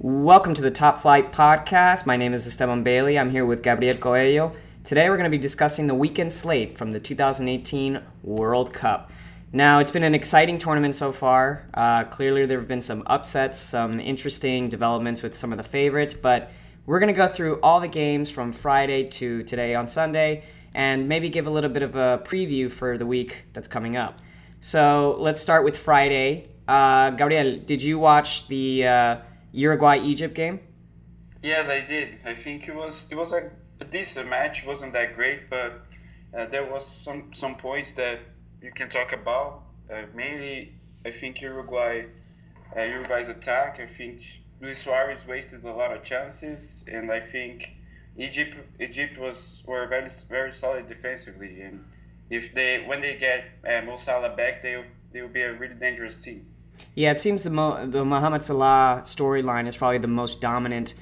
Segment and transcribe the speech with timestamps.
[0.00, 2.06] Welcome to the Top Flight Podcast.
[2.06, 3.18] My name is Esteban Bailey.
[3.18, 4.52] I'm here with Gabriel Coelho.
[4.84, 9.10] Today we're going to be discussing the weekend slate from the 2018 World Cup.
[9.52, 11.66] Now, it's been an exciting tournament so far.
[11.74, 16.14] Uh, clearly, there have been some upsets, some interesting developments with some of the favorites,
[16.14, 16.52] but
[16.86, 20.44] we're going to go through all the games from Friday to today on Sunday
[20.74, 24.20] and maybe give a little bit of a preview for the week that's coming up.
[24.60, 26.50] So let's start with Friday.
[26.68, 29.16] Uh, Gabriel, did you watch the uh,
[29.52, 30.60] Uruguay Egypt game?
[31.42, 32.18] Yes, I did.
[32.24, 34.62] I think it was it was a, a decent match.
[34.62, 35.80] It wasn't that great, but
[36.36, 38.20] uh, there was some some points that
[38.62, 39.62] you can talk about.
[39.92, 40.74] Uh, mainly,
[41.06, 42.06] I think Uruguay
[42.76, 43.80] uh, Uruguay's attack.
[43.80, 44.20] I think
[44.60, 47.70] Luis Suarez wasted a lot of chances, and I think
[48.16, 51.62] Egypt Egypt was were very very solid defensively.
[51.62, 51.84] And
[52.30, 55.74] if they when they get uh, Mo Salah back, they they will be a really
[55.74, 56.46] dangerous team.
[56.94, 60.94] Yeah, it seems the Mo- the Mohamed Salah storyline is probably the most dominant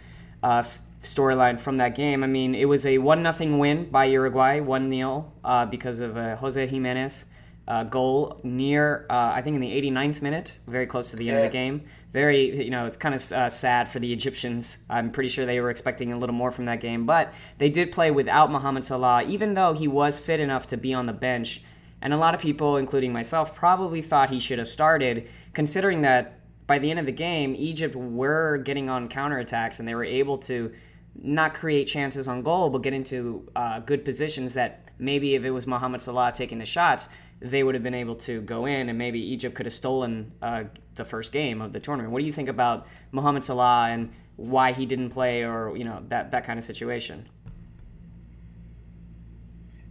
[0.42, 2.22] uh, f- storyline from that game.
[2.22, 6.16] I mean, it was a one nothing win by Uruguay, one 0 uh, because of
[6.16, 7.27] a Jose Giménez
[7.68, 11.38] uh, goal near uh, I think in the 89th minute, very close to the end
[11.38, 11.83] of the game.
[12.12, 14.78] Very, you know, it's kind of uh, sad for the Egyptians.
[14.88, 17.92] I'm pretty sure they were expecting a little more from that game, but they did
[17.92, 21.62] play without Mohamed Salah, even though he was fit enough to be on the bench.
[22.02, 26.41] And a lot of people, including myself, probably thought he should have started considering that
[26.66, 30.39] by the end of the game, Egypt were getting on counterattacks and they were able
[30.39, 30.72] to
[31.14, 35.50] not create chances on goal, but get into uh, good positions that maybe if it
[35.50, 37.08] was Mohamed Salah taking the shots,
[37.41, 40.64] they would have been able to go in and maybe Egypt could have stolen uh,
[40.94, 42.12] the first game of the tournament.
[42.12, 46.02] What do you think about Mohamed Salah and why he didn't play or, you know,
[46.08, 47.28] that, that kind of situation?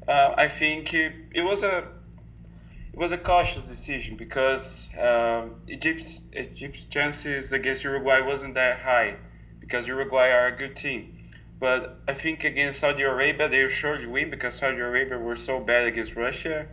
[0.07, 1.87] Uh, I think it, it was a
[2.95, 9.17] it was a cautious decision because uh, Egypt's Egypt's chances against Uruguay wasn't that high
[9.59, 11.13] because Uruguay are a good team.
[11.59, 15.59] But I think against Saudi Arabia they will surely win because Saudi Arabia were so
[15.59, 16.67] bad against Russia,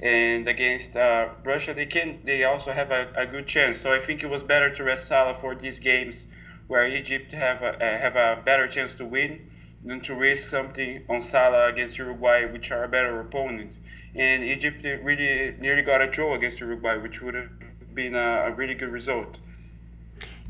[0.00, 3.76] and against uh, Russia they can they also have a, a good chance.
[3.76, 6.28] So I think it was better to rest Salah for these games
[6.68, 9.50] where Egypt have a, have a better chance to win
[9.84, 13.76] than to risk something on Salah against Uruguay, which are a better opponent
[14.14, 17.50] and Egypt really nearly got a draw against Uruguay, which would have
[17.94, 19.36] been a, a really good result.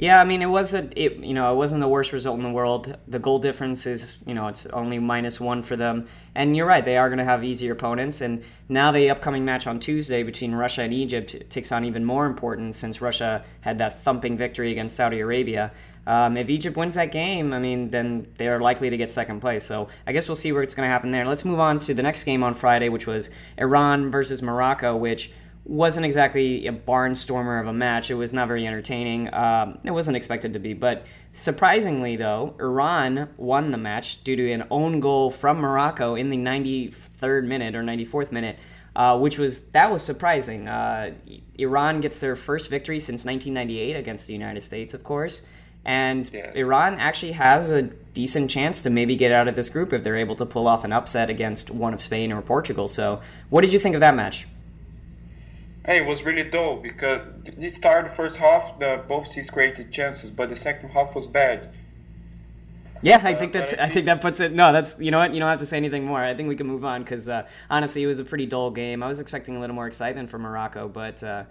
[0.00, 1.16] Yeah, I mean, it wasn't it.
[1.16, 2.96] You know, it wasn't the worst result in the world.
[3.08, 6.06] The goal difference is, you know, it's only minus one for them.
[6.36, 8.20] And you're right; they are going to have easier opponents.
[8.20, 12.26] And now the upcoming match on Tuesday between Russia and Egypt takes on even more
[12.26, 15.72] importance since Russia had that thumping victory against Saudi Arabia.
[16.08, 19.40] Um, if Egypt wins that game, I mean, then they are likely to get second
[19.40, 19.62] place.
[19.62, 21.26] So I guess we'll see what's going to happen there.
[21.26, 25.30] Let's move on to the next game on Friday, which was Iran versus Morocco, which
[25.64, 28.10] wasn't exactly a barnstormer of a match.
[28.10, 29.32] It was not very entertaining.
[29.34, 31.04] Um, it wasn't expected to be, but
[31.34, 36.38] surprisingly, though, Iran won the match due to an own goal from Morocco in the
[36.38, 38.58] 93rd minute or 94th minute.
[38.96, 40.66] Uh, which was that was surprising.
[40.66, 41.12] Uh,
[41.56, 45.42] Iran gets their first victory since 1998 against the United States, of course,
[45.88, 46.54] and yes.
[46.54, 50.18] Iran actually has a decent chance to maybe get out of this group if they're
[50.18, 52.88] able to pull off an upset against one of Spain or Portugal.
[52.88, 54.46] So, what did you think of that match?
[55.86, 57.22] Hey, it was really dull because
[57.56, 61.26] this started the first half, the both teams created chances, but the second half was
[61.26, 61.70] bad.
[63.00, 63.72] Yeah, I think that's.
[63.72, 64.52] I think that puts it.
[64.52, 64.98] No, that's.
[64.98, 65.32] You know what?
[65.32, 66.22] You don't have to say anything more.
[66.22, 69.02] I think we can move on because uh, honestly, it was a pretty dull game.
[69.02, 71.44] I was expecting a little more excitement from Morocco, but uh,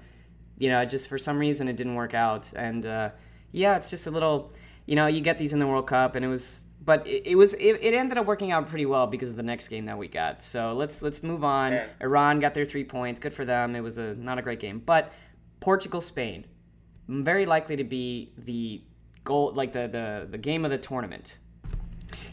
[0.60, 2.52] you know, just for some reason, it didn't work out.
[2.54, 3.10] And uh,
[3.52, 4.54] yeah, it's just a little.
[4.86, 7.36] You know, you get these in the World Cup, and it was but it, it
[7.36, 9.98] was it, it, ended up working out pretty well because of the next game that
[9.98, 10.42] we got.
[10.42, 11.74] So let's let's move on.
[11.74, 11.94] Yes.
[12.02, 13.20] Iran got their three points.
[13.20, 13.76] Good for them.
[13.76, 15.12] It was a not a great game, but
[15.60, 16.46] Portugal Spain,
[17.10, 18.82] very likely to be the
[19.26, 21.40] goal like the the the game of the tournament.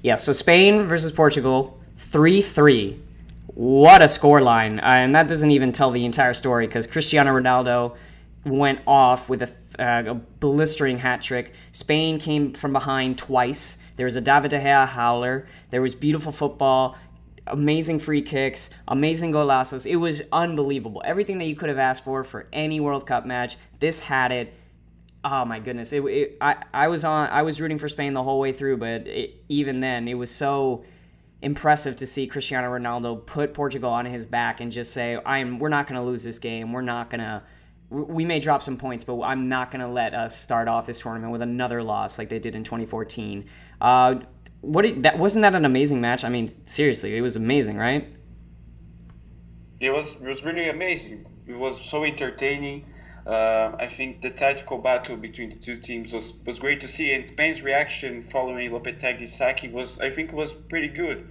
[0.02, 0.14] Yeah.
[0.14, 3.00] So Spain versus Portugal, three three.
[3.48, 7.96] What a score line, and that doesn't even tell the entire story because Cristiano Ronaldo
[8.44, 11.52] went off with a, uh, a blistering hat trick.
[11.72, 15.46] Spain came from behind twice there was a David De Gea howler.
[15.70, 16.96] There was beautiful football,
[17.46, 19.86] amazing free kicks, amazing golazos.
[19.86, 21.02] It was unbelievable.
[21.04, 24.54] Everything that you could have asked for for any World Cup match, this had it.
[25.22, 25.92] Oh my goodness!
[25.92, 28.76] It, it, I I was on I was rooting for Spain the whole way through,
[28.76, 30.84] but it, even then, it was so
[31.40, 35.70] impressive to see Cristiano Ronaldo put Portugal on his back and just say, "I'm we're
[35.70, 36.72] not going to lose this game.
[36.72, 37.42] We're not going to."
[37.94, 41.00] We may drop some points, but I'm not going to let us start off this
[41.00, 43.44] tournament with another loss like they did in 2014.
[43.80, 44.16] Uh,
[44.60, 46.24] what did, that wasn't that an amazing match?
[46.24, 48.08] I mean, seriously, it was amazing, right?
[49.80, 51.26] It was it was really amazing.
[51.46, 52.86] It was so entertaining.
[53.26, 57.12] Uh, I think the tactical battle between the two teams was, was great to see,
[57.12, 61.26] and Spain's reaction following Lopetegui's sacking was, I think, was pretty good.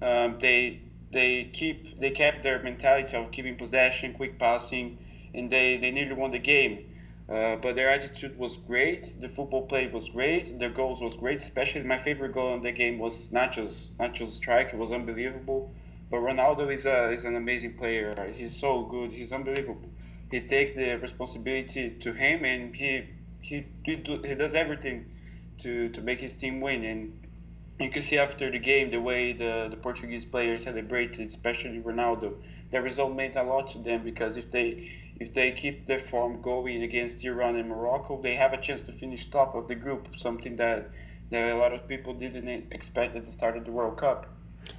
[0.00, 0.80] Um, they
[1.12, 4.98] they keep they kept their mentality of keeping possession, quick passing,
[5.34, 6.86] and they, they nearly won the game.
[7.28, 9.20] Uh, but their attitude was great.
[9.20, 10.58] The football play was great.
[10.58, 11.38] Their goals was great.
[11.38, 14.74] Especially my favorite goal in the game was Nacho's Nacho's strike.
[14.74, 15.72] It was unbelievable.
[16.10, 18.12] But Ronaldo is a is an amazing player.
[18.36, 19.12] He's so good.
[19.12, 19.88] He's unbelievable.
[20.30, 23.04] He takes the responsibility to him, and he
[23.40, 25.06] he he, do, he does everything
[25.58, 26.84] to to make his team win.
[26.84, 27.26] And
[27.80, 32.34] you can see after the game the way the, the Portuguese players celebrated, especially Ronaldo.
[32.72, 34.90] The result meant a lot to them because if they
[35.22, 38.92] if they keep their form going against Iran and Morocco, they have a chance to
[38.92, 40.90] finish top of the group, something that,
[41.30, 44.26] that a lot of people didn't expect at the start of the World Cup.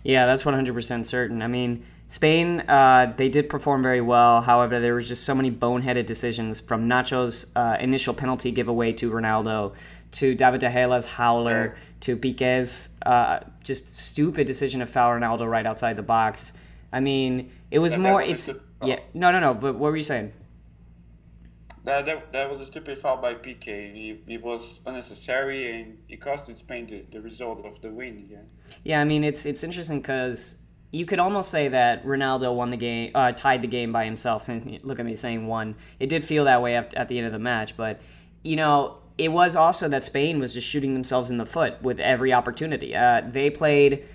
[0.03, 1.41] Yeah, that's 100% certain.
[1.41, 4.41] I mean, Spain, uh, they did perform very well.
[4.41, 9.09] However, there was just so many boneheaded decisions from Nacho's uh, initial penalty giveaway to
[9.09, 9.73] Ronaldo,
[10.11, 11.89] to David De Gea's howler, yes.
[12.01, 16.53] to Piqué's uh, just stupid decision to foul Ronaldo right outside the box.
[16.91, 18.21] I mean, it was more.
[18.21, 18.51] It's
[18.85, 18.99] yeah.
[19.13, 19.53] No, no, no.
[19.53, 20.33] But what were you saying?
[21.83, 24.17] That, that, that was a stupid foul by Piqué.
[24.25, 28.27] It, was unnecessary and it cost Spain the, the result of the win.
[28.29, 28.37] Yeah.
[28.83, 30.59] Yeah, I mean it's it's interesting because
[30.91, 34.47] you could almost say that Ronaldo won the game, uh, tied the game by himself.
[34.47, 35.75] And look at me saying won.
[35.99, 37.99] It did feel that way at, at the end of the match, but
[38.43, 41.99] you know it was also that Spain was just shooting themselves in the foot with
[41.99, 42.95] every opportunity.
[42.95, 44.05] Uh, they played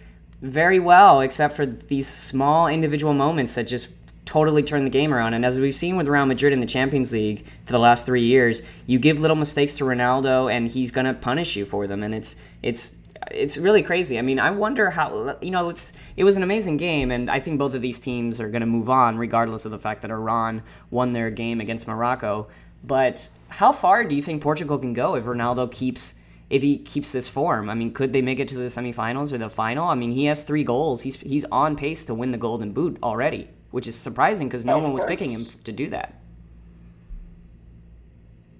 [0.42, 3.90] very well, except for these small individual moments that just
[4.28, 5.32] totally turned the game around.
[5.32, 8.24] And as we've seen with Real Madrid in the Champions League for the last three
[8.24, 12.02] years, you give little mistakes to Ronaldo, and he's gonna punish you for them.
[12.02, 12.94] And it's it's
[13.30, 14.18] it's really crazy.
[14.18, 17.40] I mean, I wonder how you know it's it was an amazing game, and I
[17.40, 20.62] think both of these teams are gonna move on, regardless of the fact that Iran
[20.90, 22.48] won their game against Morocco.
[22.84, 26.18] But how far do you think Portugal can go if Ronaldo keeps
[26.50, 27.68] if he keeps this form.
[27.68, 29.86] I mean, could they make it to the semifinals or the final?
[29.86, 31.02] I mean, he has three goals.
[31.02, 34.74] He's he's on pace to win the Golden Boot already, which is surprising because no
[34.74, 36.14] oh, one was picking him to do that.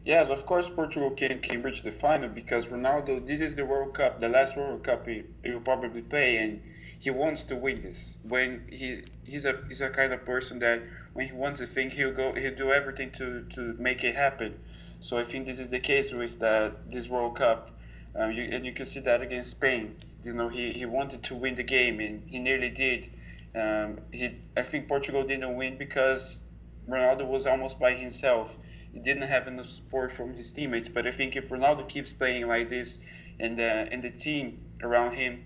[0.05, 3.27] Yes, of course, Portugal can, can reach the final because Ronaldo.
[3.27, 6.63] This is the World Cup, the last World Cup he, he will probably play, and
[6.99, 8.17] he wants to win this.
[8.23, 10.81] When he he's a he's a kind of person that
[11.13, 14.59] when he wants a thing, he'll go he'll do everything to to make it happen.
[15.01, 17.71] So I think this is the case with that this World Cup.
[18.17, 19.97] Um, you, and you can see that against Spain.
[20.25, 23.11] You know, he, he wanted to win the game, and he nearly did.
[23.59, 26.41] Um, he, I think Portugal didn't win because
[26.89, 28.57] Ronaldo was almost by himself.
[28.93, 30.89] He didn't have enough support from his teammates.
[30.89, 32.99] But I think if Ronaldo keeps playing like this,
[33.41, 35.45] and uh, and the team around him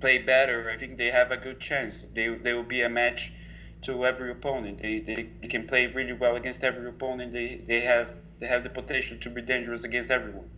[0.00, 2.02] play better, I think they have a good chance.
[2.14, 3.32] They, they will be a match
[3.82, 4.80] to every opponent.
[4.80, 7.32] They, they, they can play really well against every opponent.
[7.32, 10.48] They, they have they have the potential to be dangerous against everyone.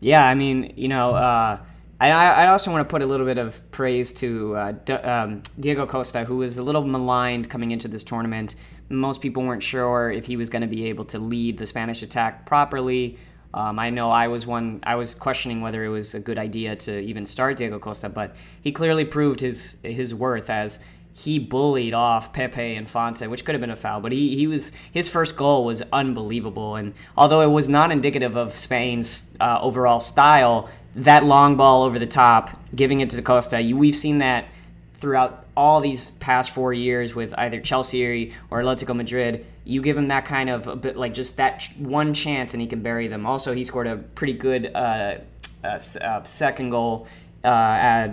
[0.00, 1.58] Yeah, I mean, you know, uh,
[2.00, 5.42] I, I also want to put a little bit of praise to uh, D- um,
[5.58, 8.56] Diego Costa, who was a little maligned coming into this tournament.
[8.88, 12.02] Most people weren't sure if he was going to be able to lead the Spanish
[12.02, 13.18] attack properly.
[13.54, 14.80] Um, I know I was one.
[14.82, 18.34] I was questioning whether it was a good idea to even start Diego Costa, but
[18.60, 20.80] he clearly proved his his worth as
[21.16, 24.48] he bullied off Pepe and Fonte, which could have been a foul, but he, he
[24.48, 26.74] was his first goal was unbelievable.
[26.74, 31.98] And although it was not indicative of Spain's uh, overall style, that long ball over
[31.98, 34.46] the top, giving it to Costa, you, we've seen that
[34.94, 39.44] throughout all these past four years with either Chelsea or Atletico Madrid.
[39.64, 42.66] You give him that kind of a bit like just that one chance, and he
[42.66, 43.26] can bury them.
[43.26, 45.16] Also, he scored a pretty good uh,
[45.62, 47.06] uh, uh second goal
[47.42, 48.08] uh,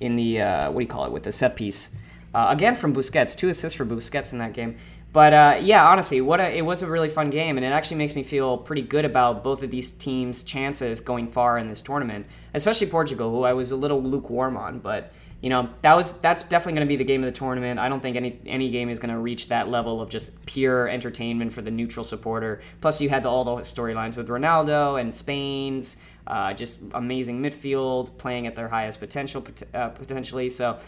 [0.00, 1.94] in the uh, what do you call it with the set piece.
[2.32, 4.76] Uh, again from Busquets, two assists for Busquets in that game.
[5.12, 7.96] But uh, yeah, honestly, what a, it was a really fun game, and it actually
[7.96, 11.80] makes me feel pretty good about both of these teams' chances going far in this
[11.80, 14.78] tournament, especially Portugal, who I was a little lukewarm on.
[14.78, 17.80] But you know, that was that's definitely going to be the game of the tournament.
[17.80, 20.88] I don't think any any game is going to reach that level of just pure
[20.88, 22.60] entertainment for the neutral supporter.
[22.80, 28.16] Plus, you had the, all the storylines with Ronaldo and Spain's uh, just amazing midfield
[28.18, 30.50] playing at their highest potential uh, potentially.
[30.50, 30.78] So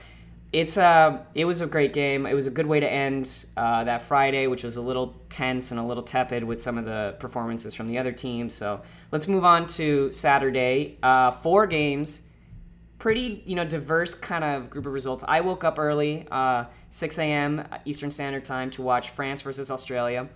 [0.53, 2.27] it's uh, it was a great game.
[2.27, 5.71] It was a good way to end uh, that Friday, which was a little tense
[5.71, 8.55] and a little tepid with some of the performances from the other teams.
[8.55, 10.99] So let's move on to Saturday.
[11.03, 12.23] Uh, four games,
[12.99, 15.25] pretty you know diverse kind of group of results.
[15.27, 17.67] I woke up early, uh, 6 a.m.
[17.87, 20.29] Eastern Standard Time to watch France versus Australia.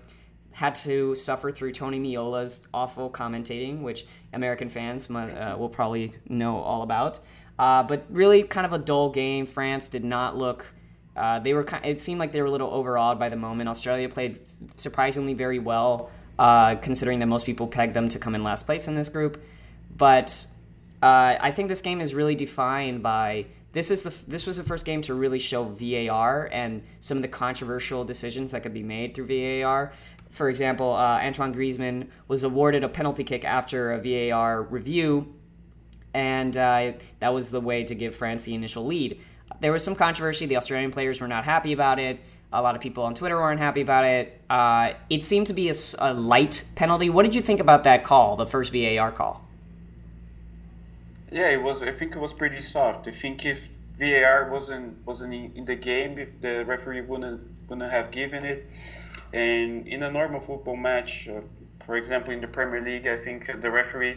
[0.53, 6.57] Had to suffer through Tony Meola's awful commentating, which American fans uh, will probably know
[6.57, 7.21] all about.
[7.59, 9.47] Uh, but really, kind of a dull game.
[9.47, 10.73] France did not look.
[11.17, 11.65] Uh, they were.
[11.65, 13.69] Kind, it seemed like they were a little overawed by the moment.
[13.69, 14.41] Australia played
[14.77, 16.11] surprisingly very well.
[16.39, 19.43] uh, considering that most people pegged them to come in last place in this group.
[19.97, 20.47] But
[21.03, 24.65] uh, I think this game is really defined by this is the this was the
[24.65, 28.83] first game to really show VAR and some of the controversial decisions that could be
[28.83, 29.93] made through VAR.
[30.31, 35.35] For example, uh, Antoine Griezmann was awarded a penalty kick after a VAR review,
[36.17, 39.21] and uh, that was the way to give France the initial lead.
[39.61, 40.47] There was some controversy.
[40.47, 42.21] The Australian players were not happy about it.
[42.55, 44.41] A lot of people on Twitter weren't happy about it.
[44.49, 47.11] Uh, it seemed to be a, a light penalty.
[47.11, 49.47] What did you think about that call, the first VAR call?
[51.31, 51.83] Yeah, it was.
[51.83, 53.07] I think it was pretty soft.
[53.07, 53.69] I think if
[53.99, 58.67] VAR wasn't wasn't in the game, the referee wouldn't wouldn't have given it.
[59.35, 61.41] And in a normal football match, uh,
[61.81, 64.17] for example, in the Premier League, I think the referee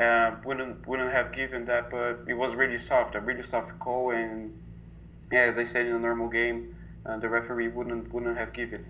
[0.00, 1.90] uh, wouldn't wouldn't have given that.
[1.90, 4.10] But it was really soft, a really soft call.
[4.10, 4.58] And
[5.30, 6.74] yeah, as I said, in a normal game,
[7.06, 8.84] uh, the referee wouldn't wouldn't have given.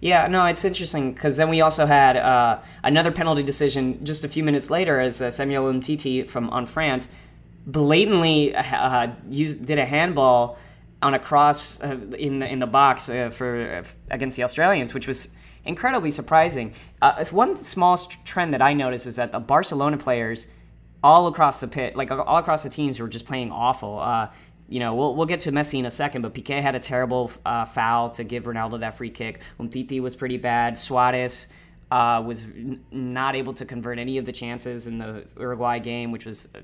[0.00, 4.28] Yeah, no, it's interesting because then we also had uh, another penalty decision just a
[4.28, 7.10] few minutes later as uh, Samuel Umtiti from on France
[7.66, 10.58] blatantly uh, used did a handball
[11.02, 15.06] on a cross uh, in the in the box uh, for against the Australians, which
[15.06, 15.34] was
[15.64, 16.74] incredibly surprising.
[17.00, 20.46] Uh, one small trend that I noticed was that the Barcelona players
[21.02, 23.98] all across the pit, like all across the teams, were just playing awful.
[23.98, 24.30] Uh,
[24.68, 27.30] you know, we'll, we'll get to Messi in a second, but Piqué had a terrible
[27.44, 29.42] uh, foul to give Ronaldo that free kick.
[29.60, 30.78] Umtiti was pretty bad.
[30.78, 31.48] Suarez
[31.90, 36.10] uh, was n- not able to convert any of the chances in the Uruguay game,
[36.12, 36.60] which was uh,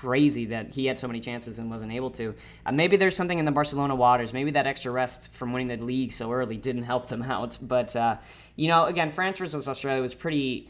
[0.00, 2.34] crazy that he had so many chances and wasn't able to.
[2.66, 4.32] Uh, maybe there's something in the Barcelona waters.
[4.32, 7.56] Maybe that extra rest from winning the league so early didn't help them out.
[7.62, 8.16] But uh,
[8.56, 10.68] you know, again, France versus Australia was pretty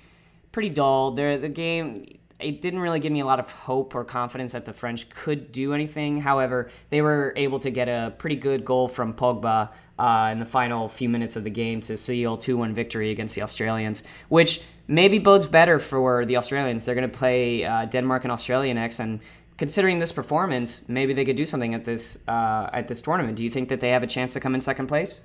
[0.52, 1.12] pretty dull.
[1.12, 4.64] There, the game it didn't really give me a lot of hope or confidence that
[4.64, 6.20] the French could do anything.
[6.20, 10.44] However, they were able to get a pretty good goal from Pogba uh, in the
[10.44, 14.62] final few minutes of the game to seal 2 1 victory against the Australians, which
[14.88, 16.84] maybe bodes better for the Australians.
[16.84, 19.20] They're going to play uh, Denmark and Australia next, and
[19.56, 23.36] considering this performance, maybe they could do something at this uh, at this tournament.
[23.36, 25.20] Do you think that they have a chance to come in second place?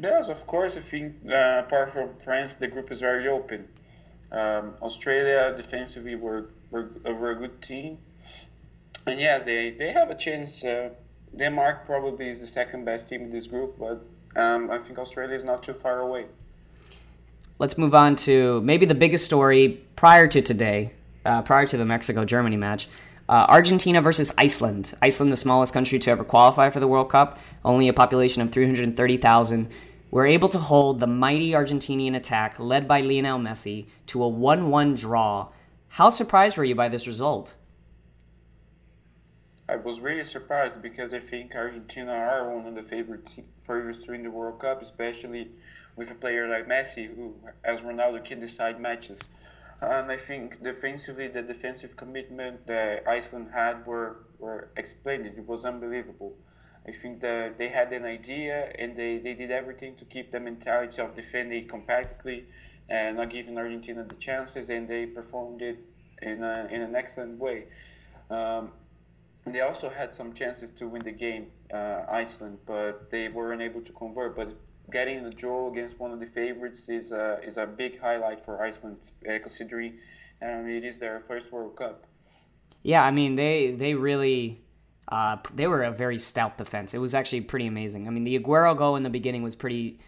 [0.00, 0.76] Yes, of course.
[0.76, 3.68] I think uh, apart from France, the group is very open.
[4.30, 7.98] Um, Australia defensively were, were, were a good team.
[9.06, 10.62] And yes, they, they have a chance.
[10.64, 10.90] Uh,
[11.36, 14.04] Denmark probably is the second best team in this group, but
[14.36, 16.26] um, I think Australia is not too far away.
[17.58, 20.92] Let's move on to maybe the biggest story prior to today,
[21.24, 22.88] uh, prior to the Mexico Germany match.
[23.28, 24.94] Uh, Argentina versus Iceland.
[25.02, 28.52] Iceland, the smallest country to ever qualify for the World Cup, only a population of
[28.52, 29.70] 330,000
[30.10, 34.70] were able to hold the mighty Argentinian attack led by Lionel Messi to a 1
[34.70, 35.48] 1 draw.
[35.88, 37.54] How surprised were you by this result?
[39.70, 43.28] I was really surprised because I think Argentina are one of the favorite
[43.62, 45.50] favorites to win the World Cup, especially
[45.94, 47.34] with a player like Messi, who,
[47.64, 49.20] as Ronaldo, can decide matches.
[49.82, 55.26] And I think defensively, the defensive commitment that Iceland had were, were explained.
[55.26, 56.34] It was unbelievable.
[56.88, 61.02] I think they had an idea and they, they did everything to keep the mentality
[61.02, 62.46] of defending compactly
[62.88, 65.78] and not giving Argentina the chances, and they performed it
[66.22, 67.64] in, a, in an excellent way.
[68.30, 68.72] Um,
[69.44, 73.82] they also had some chances to win the game, uh, Iceland, but they weren't able
[73.82, 74.34] to convert.
[74.34, 74.56] But
[74.90, 78.62] getting a draw against one of the favorites is a, is a big highlight for
[78.62, 79.98] Iceland, uh, considering
[80.40, 82.06] um, it is their first World Cup.
[82.82, 84.62] Yeah, I mean they they really
[85.08, 86.94] uh, they were a very stout defense.
[86.94, 88.06] It was actually pretty amazing.
[88.06, 90.00] I mean, the Aguero goal in the beginning was pretty,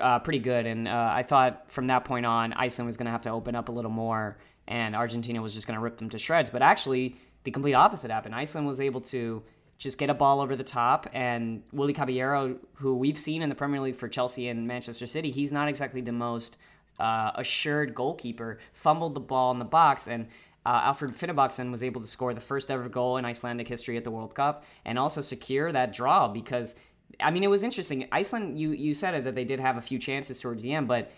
[0.00, 3.12] uh, pretty good, and uh, I thought from that point on, Iceland was going to
[3.12, 6.08] have to open up a little more, and Argentina was just going to rip them
[6.10, 6.50] to shreds.
[6.50, 8.34] But actually, the complete opposite happened.
[8.34, 9.42] Iceland was able to
[9.78, 13.54] just get a ball over the top, and Willy Caballero, who we've seen in the
[13.54, 16.58] Premier League for Chelsea and Manchester City, he's not exactly the most
[16.98, 18.58] uh, assured goalkeeper.
[18.72, 20.26] Fumbled the ball in the box, and
[20.66, 24.04] uh, Alfred Finnbogason was able to score the first ever goal in Icelandic history at
[24.04, 26.74] the World Cup and also secure that draw because
[27.18, 28.06] I mean it was interesting.
[28.12, 30.86] Iceland, you you said it that they did have a few chances towards the end,
[30.86, 31.10] but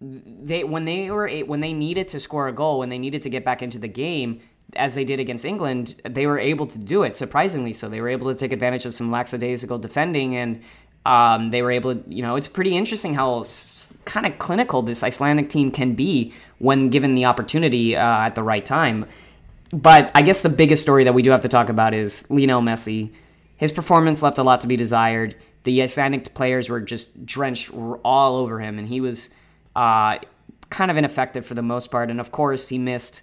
[0.00, 3.30] they when they were when they needed to score a goal when they needed to
[3.30, 4.40] get back into the game
[4.76, 7.72] as they did against England, they were able to do it surprisingly.
[7.72, 10.62] So they were able to take advantage of some lackadaisical defending and
[11.06, 13.42] um, they were able to, you know, it's pretty interesting how
[14.04, 18.42] kind of clinical this Icelandic team can be when given the opportunity uh, at the
[18.42, 19.06] right time.
[19.72, 22.60] But I guess the biggest story that we do have to talk about is Lionel
[22.60, 23.12] Messi.
[23.56, 25.36] His performance left a lot to be desired.
[25.64, 29.30] The Icelandic players were just drenched all over him, and he was
[29.76, 30.18] uh,
[30.70, 32.10] kind of ineffective for the most part.
[32.10, 33.22] And of course, he missed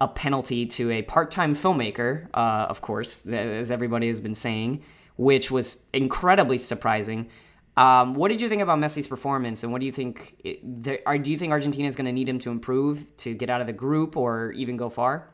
[0.00, 4.82] a penalty to a part time filmmaker, uh, of course, as everybody has been saying,
[5.16, 7.30] which was incredibly surprising.
[7.76, 10.36] Um, what did you think about Messi's performance, and what do you think?
[10.44, 13.50] It, are, do you think Argentina is going to need him to improve to get
[13.50, 15.30] out of the group or even go far?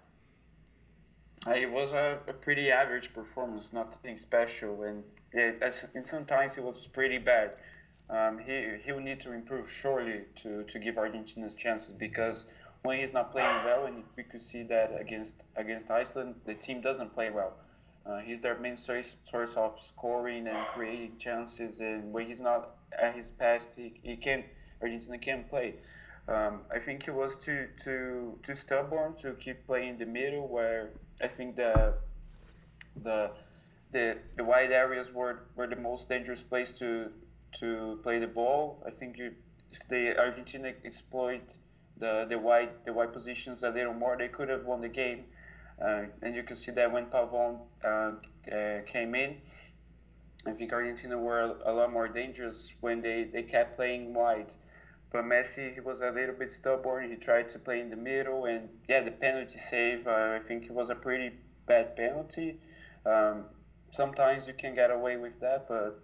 [1.47, 5.63] It was a, a pretty average performance, nothing special, and, it,
[5.95, 7.57] and sometimes it was pretty bad.
[8.11, 12.47] Um, he he will need to improve surely to, to give Argentina's chances because
[12.83, 16.81] when he's not playing well, and we could see that against against Iceland, the team
[16.81, 17.53] doesn't play well.
[18.07, 22.71] Uh, he's their main source, source of scoring and creating chances, and when he's not
[22.99, 24.45] at his best, he, he can
[24.81, 25.75] Argentina can't play.
[26.29, 30.49] Um, I think he was too too too stubborn to keep playing in the middle,
[30.49, 30.91] where
[31.21, 31.95] I think the
[33.03, 33.31] the
[33.93, 37.11] the, the wide areas were, were the most dangerous place to
[37.59, 38.83] to play the ball.
[38.87, 39.35] I think you,
[39.73, 41.43] if the Argentina exploit
[41.97, 45.25] the the wide the wide positions a little more, they could have won the game.
[45.81, 48.13] Uh, and you can see that when Pavon uh,
[48.53, 49.37] uh, came in,
[50.47, 54.53] I think Argentina were a, lot more dangerous when they, they kept playing wide.
[55.11, 57.11] But Messi, he was a little bit stubborn.
[57.11, 60.07] He tried to play in the middle, and yeah, the penalty save.
[60.07, 61.33] Uh, I think it was a pretty
[61.67, 62.61] bad penalty.
[63.05, 63.47] Um,
[63.91, 66.01] sometimes you can get away with that, but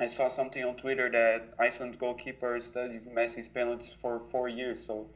[0.00, 4.84] I saw something on Twitter that Iceland's goalkeeper studies Messi's penalties for four years.
[4.84, 5.10] So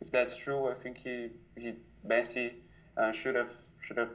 [0.00, 1.74] if that's true, I think he, he
[2.06, 2.52] Messi
[2.96, 4.10] uh, should have should have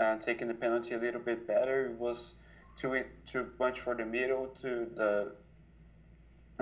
[0.00, 1.86] uh, taken the penalty a little bit better.
[1.86, 2.34] It was
[2.76, 5.32] too too much for the middle to the.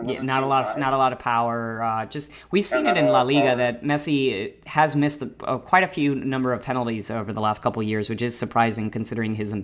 [0.05, 1.83] Yeah, not a lot of not a lot of power.
[1.83, 5.85] Uh, just we've seen it in La Liga that Messi has missed a, a, quite
[5.85, 9.55] a few number of penalties over the last couple years, which is surprising considering his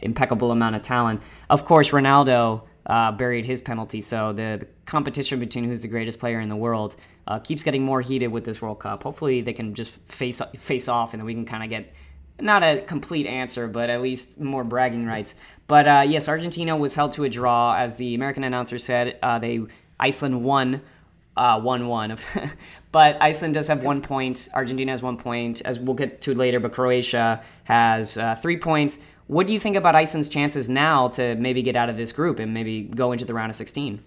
[0.00, 1.22] impeccable amount of talent.
[1.48, 4.00] Of course, Ronaldo uh, buried his penalty.
[4.00, 6.94] So the, the, competition between who's the greatest player in the world
[7.26, 9.02] uh, keeps getting more heated with this World Cup.
[9.02, 11.92] Hopefully, they can just face face off, and then we can kind of get
[12.40, 15.34] not a complete answer, but at least more bragging rights.
[15.66, 19.18] But uh, yes, Argentina was held to a draw, as the American announcer said.
[19.22, 19.60] Uh, they
[19.98, 20.82] Iceland won.
[21.36, 22.16] Uh, one one,
[22.92, 24.48] but Iceland does have one point.
[24.54, 26.60] Argentina has one point, as we'll get to later.
[26.60, 28.98] But Croatia has uh, three points.
[29.28, 32.38] What do you think about Iceland's chances now to maybe get out of this group
[32.38, 34.02] and maybe go into the round of 16?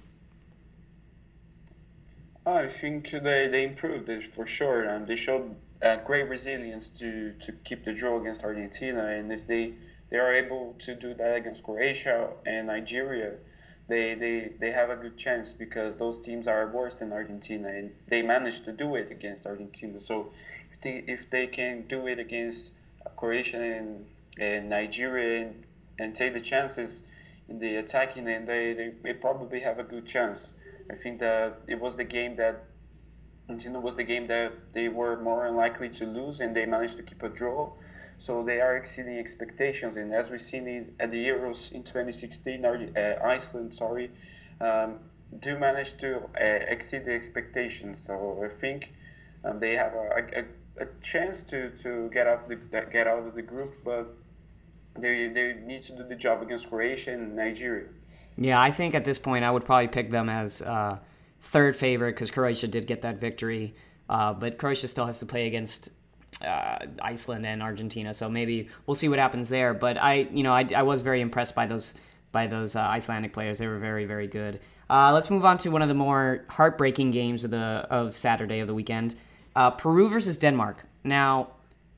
[2.46, 7.34] I think they, they improved it for sure, and they showed uh, great resilience to,
[7.34, 9.08] to keep the draw against Argentina.
[9.08, 9.74] And if they,
[10.10, 13.34] they are able to do that against Croatia and Nigeria,
[13.90, 17.92] they, they, they have a good chance because those teams are worse than Argentina, and
[18.08, 20.00] they managed to do it against Argentina.
[20.00, 20.32] So
[20.72, 22.72] if they, if they can do it against
[23.18, 24.06] Croatia and and
[24.38, 25.64] Nigeria and,
[25.98, 27.04] and take the chances
[27.48, 30.54] in the attacking and they, they, they probably have a good chance.
[30.90, 32.64] I think that it was the game that
[33.50, 37.04] Argentina was the game that they were more unlikely to lose, and they managed to
[37.04, 37.72] keep a draw.
[38.18, 39.98] So they are exceeding expectations.
[39.98, 44.12] And as we've seen at the Euros in 2016, uh, Iceland, sorry,
[44.62, 45.00] um,
[45.40, 47.98] do manage to uh, exceed the expectations.
[48.06, 48.94] So I think
[49.44, 50.44] um, they have a, a,
[50.80, 52.56] a, chance to, to get out of the
[52.92, 54.16] get out of the group, but
[54.98, 57.88] they they need to do the job against Croatia and Nigeria.
[58.38, 60.98] Yeah, I think at this point I would probably pick them as uh,
[61.42, 63.76] third favorite because Croatia did get that victory,
[64.10, 65.90] uh, but Croatia still has to play against
[66.46, 69.74] uh, Iceland and Argentina, so maybe we'll see what happens there.
[69.74, 71.94] But I, you know, I, I was very impressed by those
[72.32, 73.60] by those uh, Icelandic players.
[73.60, 74.60] They were very very good.
[74.90, 78.60] Uh, let's move on to one of the more heartbreaking games of the of Saturday
[78.60, 79.16] of the weekend.
[79.56, 80.86] Uh, Peru versus Denmark.
[81.04, 81.50] Now,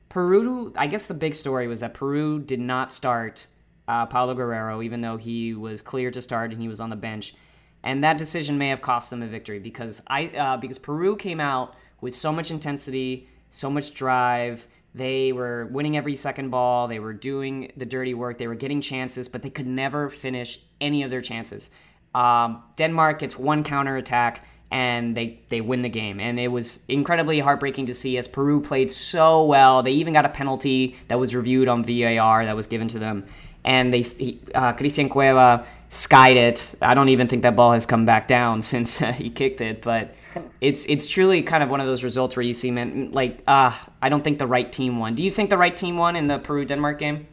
[0.08, 3.46] Peru, I guess the big story was that Peru did not start
[3.88, 6.96] uh, Paolo Guerrero, even though he was clear to start and he was on the
[6.96, 7.34] bench.
[7.82, 11.40] And that decision may have cost them a victory because I uh, because Peru came
[11.40, 14.66] out with so much intensity, so much drive.
[14.94, 16.86] They were winning every second ball.
[16.86, 18.38] They were doing the dirty work.
[18.38, 21.70] They were getting chances, but they could never finish any of their chances.
[22.14, 26.18] Um, Denmark gets one counter attack and they they win the game.
[26.18, 29.82] And it was incredibly heartbreaking to see as Peru played so well.
[29.82, 33.26] They even got a penalty that was reviewed on VAR that was given to them,
[33.64, 36.74] and they uh, Cristian Cueva skied it.
[36.80, 39.82] I don't even think that ball has come back down since uh, he kicked it,
[39.82, 40.14] but.
[40.62, 43.84] It's it's truly kind of one of those results where you see, man, like, ah,
[43.86, 45.14] uh, I don't think the right team won.
[45.14, 47.26] Do you think the right team won in the Peru Denmark game?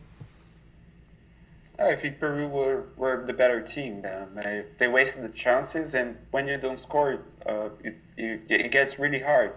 [1.80, 4.06] I think Peru were, were the better team.
[4.06, 8.72] Um, they, they wasted the chances, and when you don't score, uh, it, it, it,
[8.72, 9.54] gets really hard.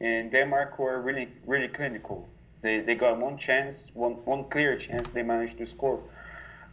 [0.00, 2.28] And Denmark were really really clinical.
[2.60, 6.00] They, they got one chance, one, one clear chance, they managed to score.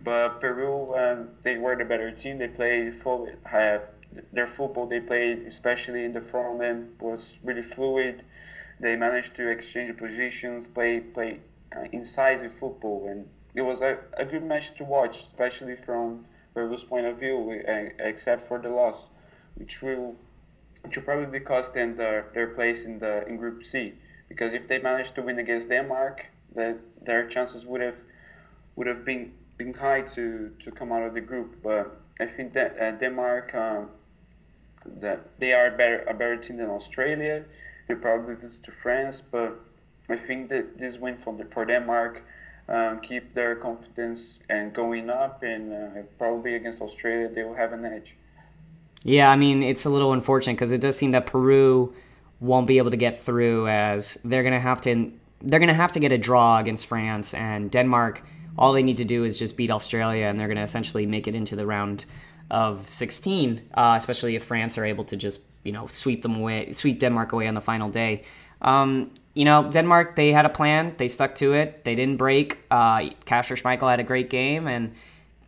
[0.01, 2.37] But Peru, um, they were the better team.
[2.37, 3.79] They played full, uh,
[4.33, 8.23] their football they played, especially in the front end, was really fluid.
[8.79, 11.39] They managed to exchange positions, play play
[11.75, 16.83] uh, incisive football, and it was a, a good match to watch, especially from Peru's
[16.83, 17.61] point of view,
[17.99, 19.09] except for the loss,
[19.55, 20.15] which will
[20.83, 23.93] which will probably cost them their, their place in the in Group C.
[24.29, 27.97] Because if they managed to win against Denmark, that their chances would have
[28.75, 31.61] would have been been high to, to come out of the group.
[31.61, 33.89] But I think that uh, Denmark, um,
[34.85, 37.43] that they are better a better team than Australia.
[37.87, 39.59] They probably lose to France, but
[40.07, 42.21] I think that this win for for Denmark
[42.69, 47.73] um, keep their confidence and going up, and uh, probably against Australia they will have
[47.73, 48.15] an edge.
[49.03, 51.93] Yeah, I mean it's a little unfortunate because it does seem that Peru
[52.39, 55.99] won't be able to get through as they're gonna have to they're gonna have to
[55.99, 58.23] get a draw against France and Denmark.
[58.57, 61.35] All they need to do is just beat Australia, and they're gonna essentially make it
[61.35, 62.05] into the round
[62.51, 63.61] of 16.
[63.73, 67.31] Uh, especially if France are able to just you know sweep them away, sweep Denmark
[67.31, 68.23] away on the final day.
[68.61, 70.95] Um, you know, Denmark, they had a plan.
[70.97, 71.85] They stuck to it.
[71.85, 72.57] They didn't break.
[72.69, 74.67] Uh, Kasper Schmeichel had a great game.
[74.67, 74.93] And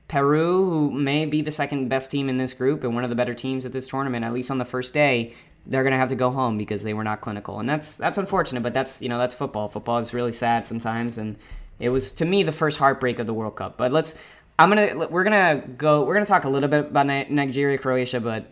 [0.08, 3.18] Peru, who may be the second best team in this group and one of the
[3.18, 5.34] better teams at this tournament, at least on the first day,
[5.66, 7.60] they're going to have to go home because they were not clinical.
[7.60, 9.68] And that's that's unfortunate, but that's, you know, that's football.
[9.68, 11.18] Football is really sad sometimes.
[11.18, 11.36] And
[11.78, 13.76] it was, to me, the first heartbreak of the World Cup.
[13.76, 14.16] But let's,
[14.58, 17.08] I'm going to, we're going to go, we're going to talk a little bit about
[17.30, 18.46] Nigeria, Croatia, but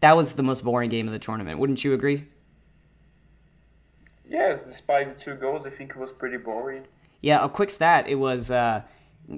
[0.00, 1.58] that was the most boring game of the tournament.
[1.58, 2.24] Wouldn't you agree?
[4.28, 6.84] Yes, despite the two goals, I think it was pretty boring.
[7.20, 8.82] Yeah, a quick stat: it was uh,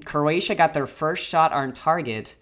[0.05, 2.35] Croatia got their first shot on target,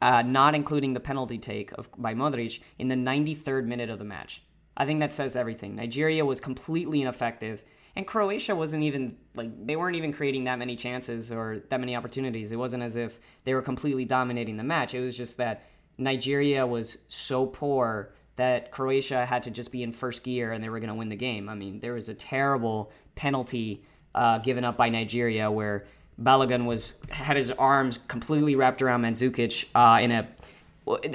[0.00, 4.04] uh, not including the penalty take of by Modric, in the 93rd minute of the
[4.04, 4.42] match.
[4.76, 5.76] I think that says everything.
[5.76, 7.62] Nigeria was completely ineffective,
[7.94, 11.94] and Croatia wasn't even like they weren't even creating that many chances or that many
[11.94, 12.52] opportunities.
[12.52, 14.94] It wasn't as if they were completely dominating the match.
[14.94, 19.92] It was just that Nigeria was so poor that Croatia had to just be in
[19.92, 21.48] first gear and they were going to win the game.
[21.48, 25.86] I mean, there was a terrible penalty uh, given up by Nigeria where
[26.20, 30.28] Balogun was had his arms completely wrapped around Mandzukic uh, in a.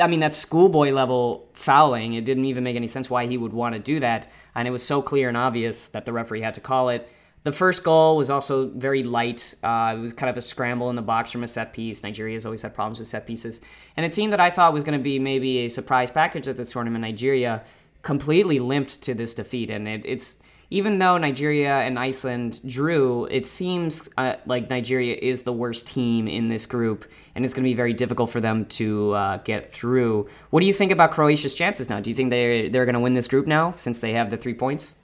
[0.01, 2.13] I mean, that's schoolboy level fouling.
[2.13, 4.71] It didn't even make any sense why he would want to do that, and it
[4.71, 7.09] was so clear and obvious that the referee had to call it.
[7.43, 9.55] The first goal was also very light.
[9.63, 12.03] Uh, it was kind of a scramble in the box from a set piece.
[12.03, 13.61] Nigeria's always had problems with set pieces.
[13.95, 16.57] And a team that I thought was going to be maybe a surprise package at
[16.57, 17.63] this tournament, Nigeria,
[18.01, 19.69] completely limped to this defeat.
[19.69, 20.35] And it, it's
[20.69, 26.27] even though Nigeria and Iceland drew, it seems uh, like Nigeria is the worst team
[26.27, 29.71] in this group, and it's going to be very difficult for them to uh, get
[29.71, 30.27] through.
[30.49, 32.01] What do you think about Croatia's chances now?
[32.01, 34.37] Do you think they they're going to win this group now since they have the
[34.37, 34.95] three points?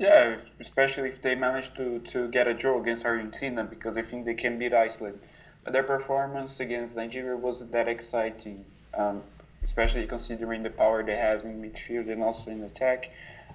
[0.00, 4.24] Yeah, especially if they manage to, to get a draw against Argentina, because I think
[4.24, 5.20] they can beat Iceland.
[5.62, 9.22] But their performance against Nigeria wasn't that exciting, um,
[9.62, 13.10] especially considering the power they have in midfield and also in attack.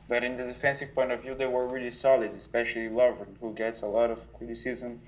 [0.08, 3.81] But in the defensive point of view, they were really solid, especially Lovren, who gets
[3.81, 5.01] a lot of criticism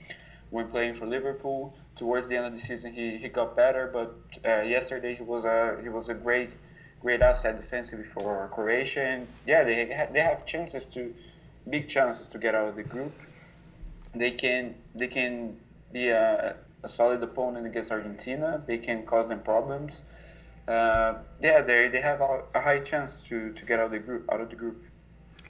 [0.50, 1.76] when playing for Liverpool.
[1.96, 5.46] Towards the end of the season, he, he got better, but uh, yesterday he was
[5.46, 6.52] a he was a great
[7.00, 9.02] great asset defensively for Croatia.
[9.02, 11.14] And yeah, they ha- they have chances to
[11.70, 13.14] big chances to get out of the group.
[14.16, 15.58] They can they can
[15.92, 18.62] be a, a solid opponent against Argentina.
[18.66, 20.04] They can cause them problems.
[20.68, 24.00] Uh, yeah, they they have a, a, high chance to, to get out of the
[24.00, 24.84] group out of the group.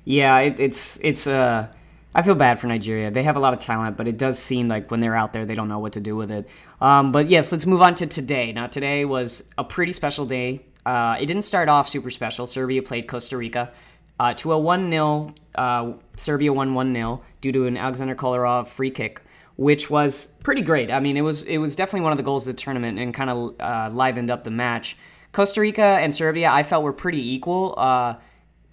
[0.06, 1.68] Yeah, it, it's it's uh
[2.14, 3.12] I feel bad for Nigeria.
[3.12, 5.46] They have a lot of talent, but it does seem like when they're out there,
[5.46, 6.48] they don't know what to do with it.
[6.82, 8.52] Um, but yes, let's move on to today.
[8.52, 10.66] Now, today was a pretty special day.
[10.84, 12.48] Uh, it didn't start off super special.
[12.48, 13.72] Serbia played Costa Rica
[14.20, 18.68] uh, to a 1 0, uh, Serbia won 1 0 due to an Alexander Kolarov
[18.68, 19.22] free kick,
[19.56, 20.92] which was pretty great.
[20.92, 23.14] I mean, it was it was definitely one of the goals of the tournament and
[23.14, 24.98] kind of uh, livened up the match.
[25.32, 27.76] Costa Rica and Serbia, I felt were pretty equal.
[27.78, 28.16] Uh,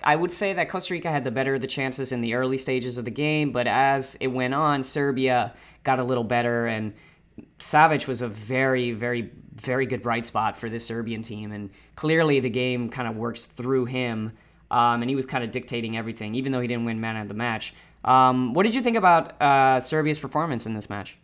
[0.02, 2.58] I would say that Costa Rica had the better of the chances in the early
[2.58, 6.92] stages of the game, but as it went on, Serbia got a little better, and
[7.58, 12.40] Savic was a very, very, very good bright spot for this Serbian team, and clearly
[12.40, 14.32] the game kind of works through him
[14.74, 17.28] um, and he was kind of dictating everything, even though he didn't win man of
[17.28, 17.72] the match.
[18.04, 21.16] Um, what did you think about uh, Serbia's performance in this match?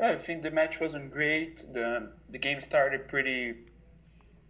[0.00, 1.72] I think the match wasn't great.
[1.72, 3.54] the The game started pretty.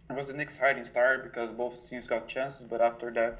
[0.09, 3.39] It was an exciting start because both teams got chances, but after that,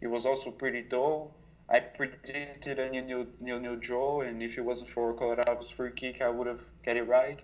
[0.00, 1.34] it was also pretty dull.
[1.68, 6.22] I predicted a new new new draw, and if it wasn't for Kolarov's free kick,
[6.22, 7.40] I would have get it right.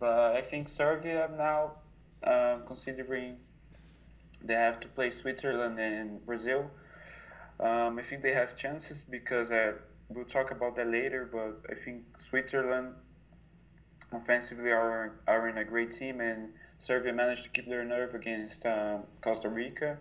[0.00, 1.72] But I think Serbia now,
[2.24, 3.36] uh, considering
[4.44, 6.70] they have to play Switzerland and Brazil.
[7.60, 9.72] Um, I think they have chances because uh,
[10.08, 11.28] we'll talk about that later.
[11.30, 12.94] But I think Switzerland
[14.12, 18.66] offensively are are in a great team, and Serbia managed to keep their nerve against
[18.66, 19.98] um, Costa Rica.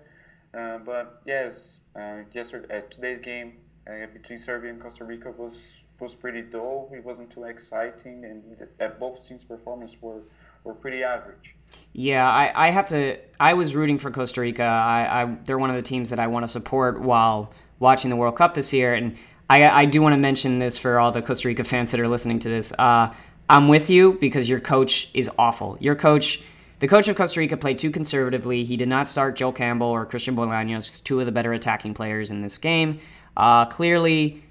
[0.54, 3.54] Uh, but yes, uh, yesterday uh, today's game
[3.88, 6.90] uh, between Serbia and Costa Rica was was pretty dull.
[6.94, 10.24] It wasn't too exciting, and the, both teams' performance were
[10.64, 11.56] were pretty average.
[11.94, 13.18] Yeah, I, I have to.
[13.40, 14.64] I was rooting for Costa Rica.
[14.64, 18.16] I, I they're one of the teams that I want to support while watching the
[18.16, 19.18] World Cup this year, and
[19.50, 22.08] I, I do want to mention this for all the Costa Rica fans that are
[22.08, 22.72] listening to this.
[22.80, 23.14] Uh,
[23.50, 25.78] I'm with you because your coach is awful.
[25.82, 26.42] Your coach,
[26.80, 28.64] the coach of Costa Rica, played too conservatively.
[28.64, 32.32] He did not start Joel Campbell or Christian Bolaños, two of the better attacking players
[32.32, 33.02] in this game.
[33.36, 34.42] Uh, clearly,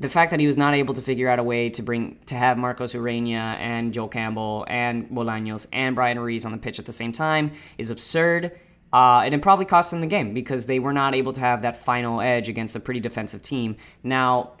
[0.00, 2.34] the fact that he was not able to figure out a way to bring to
[2.34, 6.86] have Marcos Ureña and Joel Campbell and Bolaños and Bryan Ruiz on the pitch at
[6.86, 8.52] the same time is absurd.
[8.92, 11.62] Uh, and it probably cost them the game because they were not able to have
[11.62, 13.76] that final edge against a pretty defensive team.
[14.02, 14.52] Now,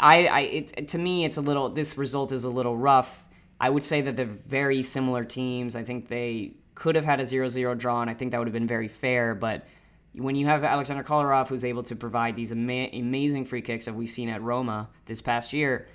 [0.00, 1.68] I, I it, to me, it's a little.
[1.68, 3.24] This result is a little rough.
[3.60, 5.76] I would say that they're very similar teams.
[5.76, 8.52] I think they could have had a 0-0 draw, and I think that would have
[8.52, 9.34] been very fair.
[9.34, 9.66] But
[10.14, 13.94] when you have Alexander Kolarov, who's able to provide these ama- amazing free kicks that
[13.94, 15.86] we've seen at Roma this past year,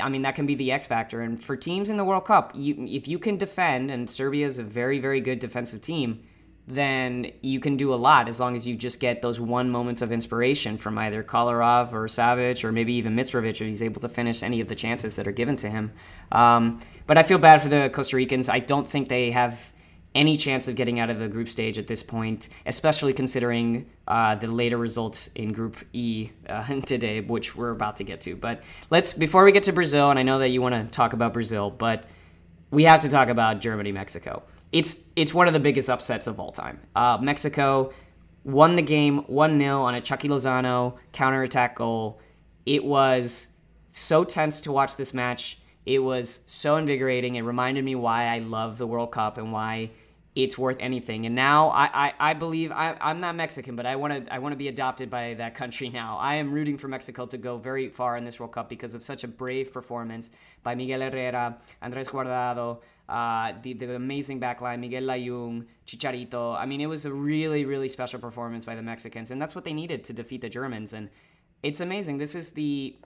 [0.00, 1.20] I mean that can be the X factor.
[1.20, 4.58] And for teams in the World Cup, you, if you can defend, and Serbia is
[4.58, 6.22] a very, very good defensive team,
[6.66, 10.02] then you can do a lot as long as you just get those one moments
[10.02, 14.08] of inspiration from either Kolarov or Savic or maybe even Mitrovic if he's able to
[14.08, 15.92] finish any of the chances that are given to him.
[16.30, 18.50] Um, but I feel bad for the Costa Ricans.
[18.50, 19.72] I don't think they have
[20.14, 24.34] any chance of getting out of the group stage at this point, especially considering uh,
[24.34, 28.36] the later results in Group E uh, today, which we're about to get to.
[28.36, 31.12] But let's before we get to Brazil, and I know that you want to talk
[31.12, 32.06] about Brazil, but
[32.70, 34.42] we have to talk about Germany Mexico.
[34.72, 36.80] It's it's one of the biggest upsets of all time.
[36.94, 37.92] Uh, Mexico
[38.44, 42.20] won the game one 0 on a Chucky Lozano counterattack goal.
[42.66, 43.48] It was
[43.88, 45.58] so tense to watch this match.
[45.88, 47.36] It was so invigorating.
[47.36, 49.88] It reminded me why I love the World Cup and why
[50.34, 51.24] it's worth anything.
[51.24, 54.38] And now I, I, I believe I, I'm not Mexican, but I want to I
[54.38, 56.18] want to be adopted by that country now.
[56.18, 59.02] I am rooting for Mexico to go very far in this World Cup because of
[59.02, 60.30] such a brave performance
[60.62, 66.54] by Miguel Herrera, Andres Guardado, uh, the, the amazing backline, Miguel Layún, Chicharito.
[66.54, 69.64] I mean, it was a really, really special performance by the Mexicans, and that's what
[69.64, 70.92] they needed to defeat the Germans.
[70.92, 71.08] And
[71.62, 72.18] it's amazing.
[72.18, 72.98] This is the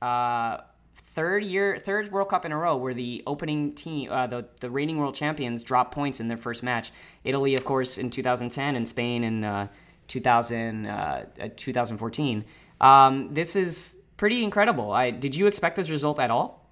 [0.00, 0.58] uh,
[1.02, 4.70] third year, third World Cup in a row where the opening team, uh, the the
[4.70, 6.92] reigning world champions, dropped points in their first match.
[7.24, 9.68] Italy, of course, in 2010, and Spain in uh,
[10.08, 11.24] 2000, uh,
[11.56, 12.44] 2014.
[12.80, 14.92] Um, this is pretty incredible.
[14.92, 16.66] I did you expect this result at all?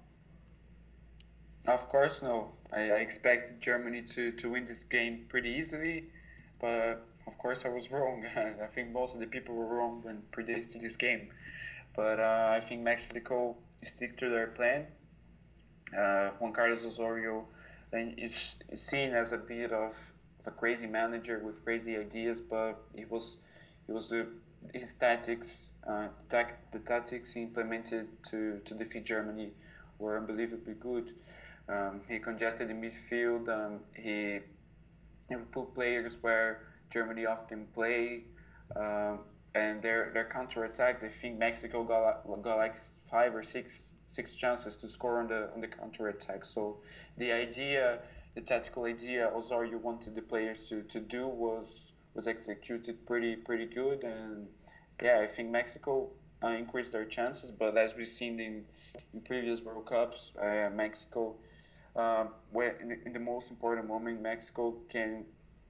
[1.65, 2.51] Of course, no.
[2.71, 6.05] I, I expected Germany to, to win this game pretty easily,
[6.59, 8.25] but of course I was wrong.
[8.35, 11.29] I think most of the people were wrong when predicting this game.
[11.95, 14.87] But uh, I think Mexico stick to their plan.
[15.97, 17.45] Uh, Juan Carlos Osorio
[17.93, 19.93] is, seen as a bit of,
[20.39, 23.37] of a crazy manager with crazy ideas, but he was
[23.85, 24.27] he was the
[24.73, 29.51] his tactics uh, tac- the tactics he implemented to, to defeat Germany
[29.99, 31.13] were unbelievably good.
[31.69, 33.47] Um, he congested the midfield.
[33.49, 34.39] Um, he,
[35.29, 38.23] he put players where Germany often play,
[38.75, 39.19] um,
[39.57, 41.03] and their their counter attacks.
[41.03, 45.49] I think Mexico got got like five or six six chances to score on the
[45.53, 46.45] on the counter attack.
[46.45, 46.77] So
[47.17, 47.99] the idea,
[48.35, 53.65] the tactical idea, Osorio wanted the players to, to do was was executed pretty pretty
[53.65, 54.47] good, and
[55.01, 56.09] yeah, I think Mexico
[56.43, 57.51] uh, increased their chances.
[57.51, 58.65] But as we've seen in
[59.13, 61.35] in previous World Cups, uh, Mexico
[61.97, 65.25] um, where in the, in the, most important moment Mexico can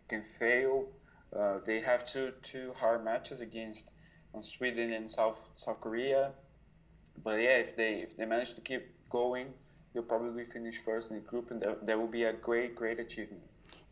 [0.10, 0.88] can fail.
[1.36, 3.92] Uh, they have two two hard matches against
[4.34, 6.32] um, Sweden and South South Korea.
[7.24, 9.48] But yeah, if they if they manage to keep going,
[9.94, 13.00] you'll probably finish first in the group, and that, that will be a great great
[13.00, 13.44] achievement.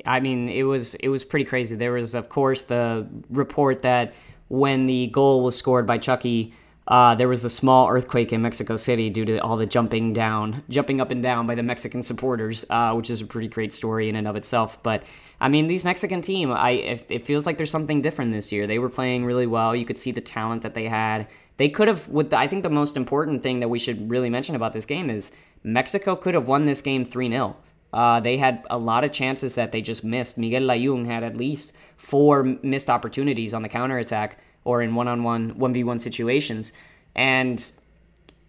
[0.05, 1.75] I mean, it was it was pretty crazy.
[1.75, 4.13] There was, of course, the report that
[4.47, 6.53] when the goal was scored by Chucky
[6.87, 10.63] uh, there was a small earthquake in Mexico City due to all the jumping down,
[10.69, 14.07] jumping up and down by the Mexican supporters, uh, which is a pretty great story
[14.07, 14.81] in and of itself.
[14.83, 15.03] But
[15.41, 18.67] I mean, these Mexican team, I it, it feels like there's something different this year.
[18.67, 19.75] They were playing really well.
[19.75, 21.27] You could see the talent that they had.
[21.57, 22.07] They could have.
[22.07, 24.85] With the, I think the most important thing that we should really mention about this
[24.85, 25.31] game is
[25.63, 27.57] Mexico could have won this game three 0
[27.95, 30.37] uh, they had a lot of chances that they just missed.
[30.37, 36.01] Miguel Layún had at least four missed opportunities on the counterattack or in one-on-one 1v1
[36.01, 36.73] situations.
[37.15, 37.63] And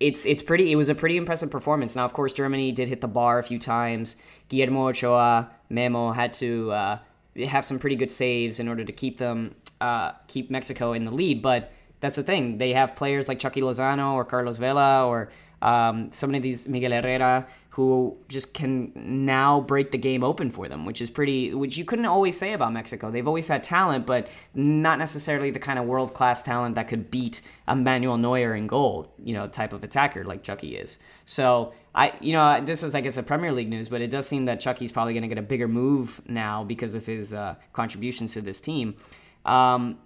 [0.00, 1.94] it's it's pretty it was a pretty impressive performance.
[1.94, 4.16] Now of course germany did hit the bar a few times.
[4.48, 6.98] Guillermo ochoa memo had to uh,
[7.46, 11.10] have some pretty good saves in order to keep them uh, keep mexico in the
[11.10, 11.40] lead.
[11.40, 12.58] But that's the thing.
[12.58, 15.30] They have players like chucky lozano or carlos vela or
[15.62, 20.66] um, some of these Miguel Herrera who just can now break the game open for
[20.66, 23.10] them, which is pretty, which you couldn't always say about Mexico.
[23.10, 27.10] They've always had talent, but not necessarily the kind of world class talent that could
[27.10, 30.98] beat a Manuel Neuer in goal, you know, type of attacker like Chucky is.
[31.26, 34.26] So I, you know, this is I guess a Premier League news, but it does
[34.26, 37.56] seem that Chucky's probably going to get a bigger move now because of his uh,
[37.74, 38.96] contributions to this team.
[39.44, 39.98] Um,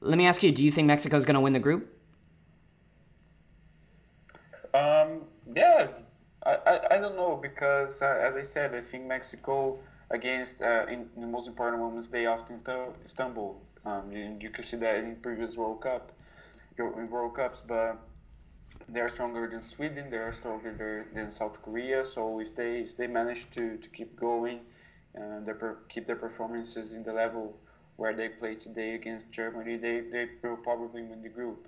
[0.00, 1.92] let me ask you: Do you think Mexico is going to win the group?
[4.74, 5.22] Um,
[5.56, 5.88] yeah,
[6.44, 9.78] I, I, I don't know because uh, as I said, I think Mexico
[10.10, 12.60] against uh, in, in, the most important moments they often
[13.06, 13.62] stumble.
[13.84, 16.12] Um, you, you can see that in previous World Cup,
[16.78, 17.96] in World Cups, but
[18.90, 20.10] they're stronger than Sweden.
[20.10, 22.04] They're stronger than South Korea.
[22.04, 24.60] So if they if they manage to, to keep going
[25.14, 27.56] and per, keep their performances in the level
[27.96, 31.66] where they play today against Germany, they, they will probably win the group.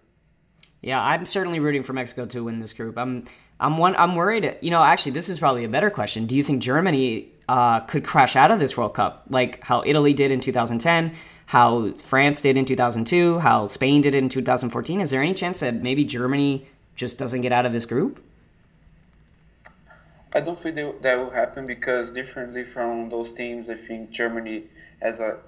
[0.83, 2.99] Yeah, I'm certainly rooting for Mexico to win this group.
[2.99, 3.25] I'm
[3.61, 4.57] I'm one I'm worried.
[4.61, 6.27] You know, actually, this is probably a better question.
[6.27, 10.13] Do you think Germany uh, could crash out of this World Cup like how Italy
[10.13, 11.15] did in 2010?
[11.47, 15.01] How France did in 2002, how Spain did in 2014.
[15.01, 18.23] Is there any chance that maybe Germany just doesn't get out of this group?
[20.35, 24.65] I don't think that will happen because differently from those teams, I think Germany
[25.01, 25.39] has a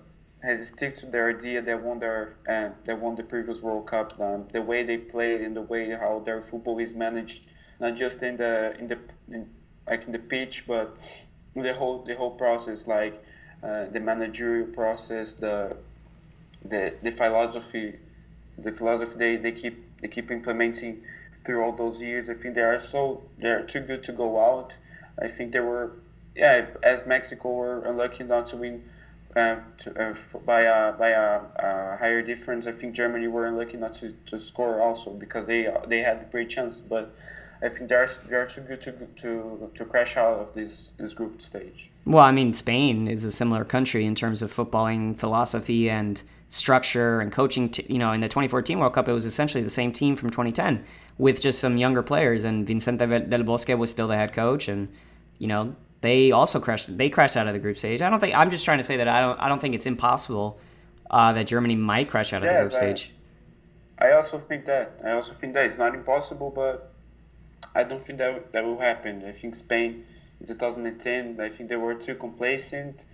[0.42, 4.18] has stick to their idea they won their uh, they won the previous World Cup.
[4.18, 7.42] Um, the way they played and the way how their football is managed,
[7.81, 8.99] not just in the in the
[9.33, 9.49] in,
[9.87, 10.97] like in the pitch, but
[11.55, 13.14] the whole the whole process, like
[13.62, 15.77] uh, the managerial process, the
[16.64, 17.99] the the philosophy,
[18.59, 21.03] the philosophy they, they keep they keep implementing
[21.45, 22.29] through all those years.
[22.29, 24.75] I think they are so they're too good to go out.
[25.21, 25.93] I think they were
[26.37, 28.85] yeah as Mexico were unlucky not to win
[29.37, 30.14] uh, to, uh,
[30.45, 32.66] by a by a, a, higher difference.
[32.66, 36.51] I think Germany were unlucky not to, to score also because they they had great
[36.51, 37.14] chances, but
[37.62, 40.92] I think they are they are too good to to to crash out of this
[40.96, 41.90] this group stage.
[42.07, 47.20] Well, I mean, Spain is a similar country in terms of footballing philosophy and structure
[47.20, 47.68] and coaching.
[47.68, 50.31] T- you know, in the 2014 World Cup, it was essentially the same team from
[50.31, 50.85] 2010
[51.18, 54.88] with just some younger players, and Vicente del Bosque was still the head coach, and
[55.38, 56.96] you know they also crashed.
[56.96, 58.01] They crashed out of the group stage.
[58.01, 58.35] I don't think.
[58.35, 59.38] I'm just trying to say that I don't.
[59.38, 60.59] I don't think it's impossible
[61.11, 63.12] uh, that Germany might crash out of yes, the group I, stage.
[63.99, 64.99] I also think that.
[65.05, 66.89] I also think that it's not impossible, but
[67.75, 69.25] I don't think that that will happen.
[69.27, 70.05] I think Spain
[70.41, 71.39] in 2010.
[71.41, 73.05] I think they were too complacent.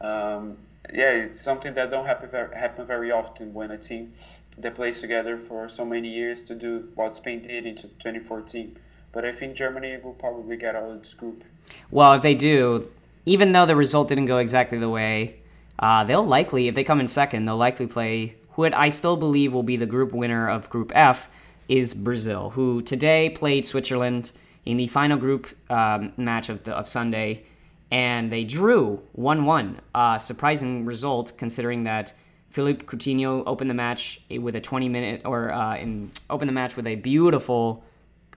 [0.00, 0.58] Um,
[0.92, 4.12] yeah, it's something that don't happen very, happen very often when a team
[4.58, 8.76] that plays together for so many years to do what Spain did in 2014.
[9.12, 11.44] But I think Germany will probably get out of this group.
[11.90, 12.88] Well, if they do,
[13.24, 15.36] even though the result didn't go exactly the way,
[15.78, 19.52] uh, they'll likely, if they come in second, they'll likely play who I still believe
[19.52, 21.28] will be the group winner of Group F
[21.68, 24.30] is Brazil, who today played Switzerland
[24.64, 27.44] in the final group um, match of, the, of Sunday,
[27.90, 29.80] and they drew 1 1.
[29.94, 32.12] Uh, surprising result considering that
[32.50, 36.76] Philippe Coutinho opened the match with a 20 minute, or uh, in, opened the match
[36.76, 37.84] with a beautiful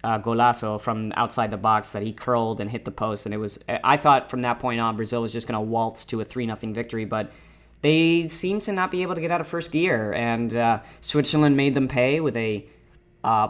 [0.04, 3.26] uh, golazo from outside the box that he curled and hit the post.
[3.26, 6.06] And it was, I thought from that point on, Brazil was just going to waltz
[6.06, 7.32] to a 3 0 victory, but
[7.82, 10.14] they seem to not be able to get out of first gear.
[10.14, 12.66] And uh, Switzerland made them pay with a,
[13.24, 13.50] uh,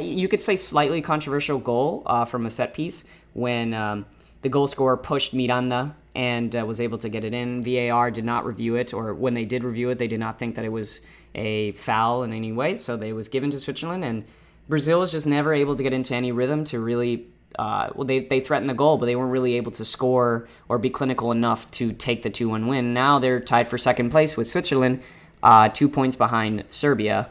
[0.00, 4.06] you could say, slightly controversial goal uh, from a set piece when um,
[4.42, 7.62] the goal scorer pushed Miranda and uh, was able to get it in.
[7.62, 10.56] VAR did not review it, or when they did review it, they did not think
[10.56, 11.00] that it was
[11.34, 12.74] a foul in any way.
[12.74, 14.24] So they was given to Switzerland and
[14.68, 17.26] Brazil was just never able to get into any rhythm to really.
[17.58, 20.78] Uh, well, they, they threatened the goal, but they weren't really able to score or
[20.78, 22.94] be clinical enough to take the 2 1 win.
[22.94, 25.02] Now they're tied for second place with Switzerland,
[25.42, 27.28] uh, two points behind Serbia.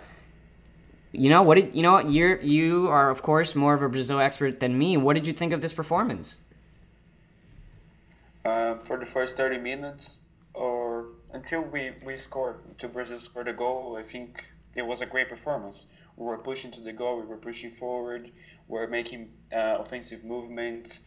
[1.12, 1.56] You know what?
[1.56, 4.98] Did, you know you're you are of course more of a Brazil expert than me.
[4.98, 6.40] What did you think of this performance?
[8.44, 10.18] Uh, for the first 30 minutes,
[10.54, 14.44] or until we we scored, until Brazil scored a goal, I think
[14.76, 18.32] it was a great performance we were pushing to the goal, we were pushing forward,
[18.68, 21.02] we were making uh, offensive movements.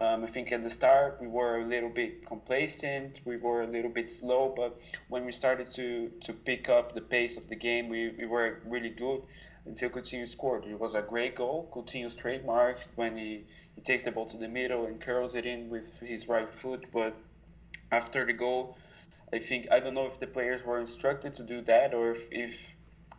[0.00, 3.66] Um, I think at the start we were a little bit complacent, we were a
[3.66, 7.54] little bit slow, but when we started to, to pick up the pace of the
[7.54, 9.22] game, we, we were really good
[9.64, 10.64] until Coutinho scored.
[10.64, 11.70] It was a great goal.
[11.72, 13.44] Coutinho's trademark when he,
[13.74, 16.86] he takes the ball to the middle and curls it in with his right foot.
[16.92, 17.14] But
[17.92, 18.76] after the goal,
[19.32, 22.26] I think I don't know if the players were instructed to do that or if,
[22.30, 22.54] if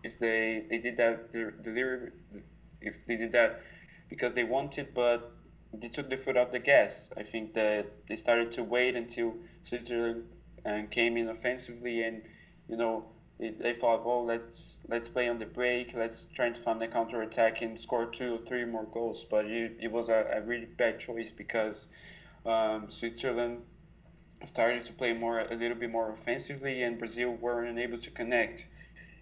[0.03, 1.31] if they they did that
[1.63, 2.11] delivery
[2.81, 3.61] if they did that
[4.09, 5.31] because they wanted but
[5.73, 9.35] they took the foot off the gas i think that they started to wait until
[9.63, 10.23] switzerland
[10.65, 12.23] and uh, came in offensively and
[12.67, 13.05] you know
[13.39, 16.87] they, they thought, well, let's let's play on the break, let's try to find the
[16.87, 19.25] counter attack and score two or three more goals.
[19.25, 21.87] But it, it was a, a really bad choice because
[22.45, 23.61] um, Switzerland
[24.43, 28.65] started to play more a little bit more offensively, and Brazil weren't able to connect.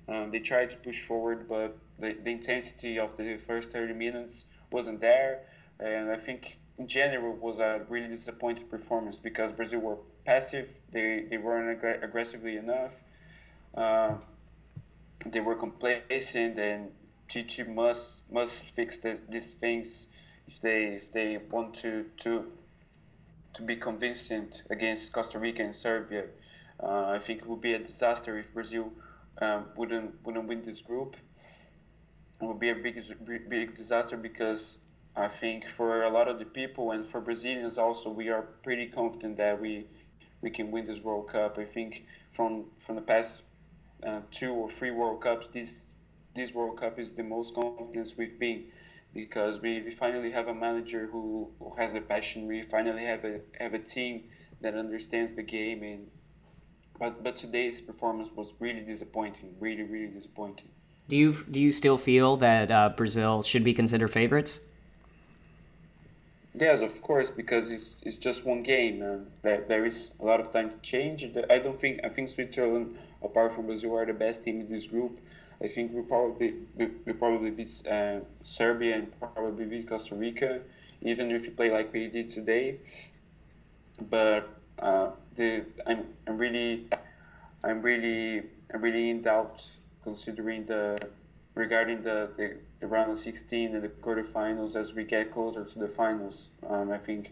[0.08, 4.46] Um, they tried to push forward, but the, the intensity of the first 30 minutes
[4.72, 5.42] wasn't there.
[5.80, 11.26] And I think in general was a really disappointing performance because Brazil were passive, they,
[11.30, 12.96] they weren't ag- aggressively enough.
[13.76, 14.16] Uh,
[15.26, 16.92] they were complacent, and
[17.28, 20.08] Tite must must fix the, these things
[20.48, 22.52] if they if they want to to
[23.54, 26.26] to be convincing against Costa Rica and Serbia.
[26.82, 28.92] Uh, I think it would be a disaster if Brazil
[29.42, 31.16] um, wouldn't wouldn't win this group.
[32.42, 32.96] It would be a big
[33.50, 34.78] big disaster because
[35.18, 38.88] I think for a lot of the people and for Brazilians also we are pretty
[38.88, 39.86] confident that we
[40.42, 41.58] we can win this World Cup.
[41.58, 43.44] I think from from the past
[44.06, 45.86] uh, two or three World Cups, this
[46.36, 48.66] this World Cup is the most confidence we've been
[49.14, 52.48] because we, we finally have a manager who, who has the passion.
[52.48, 54.26] We finally have a have a team
[54.62, 56.08] that understands the game and
[57.00, 60.70] but but today's performance was really disappointing, really really disappointing.
[61.08, 64.60] Do you do you still feel that uh, Brazil should be considered favorites?
[66.58, 70.40] Yes, of course, because it's, it's just one game and there, there is a lot
[70.40, 71.26] of time to change.
[71.50, 74.88] I don't think I think Switzerland, apart from Brazil, are the best team in this
[74.88, 75.20] group.
[75.62, 80.62] I think we probably we, we probably beat uh, Serbia and probably beat Costa Rica,
[81.02, 82.78] even if we play like we did today.
[84.10, 84.48] But
[84.80, 86.88] uh, the I'm, I'm really
[87.66, 88.44] I'm really
[88.74, 89.62] I'm really in doubt
[90.04, 91.00] considering the
[91.54, 95.80] regarding the, the, the round of 16 and the quarterfinals as we get closer to
[95.80, 96.50] the finals.
[96.68, 97.32] Um, I think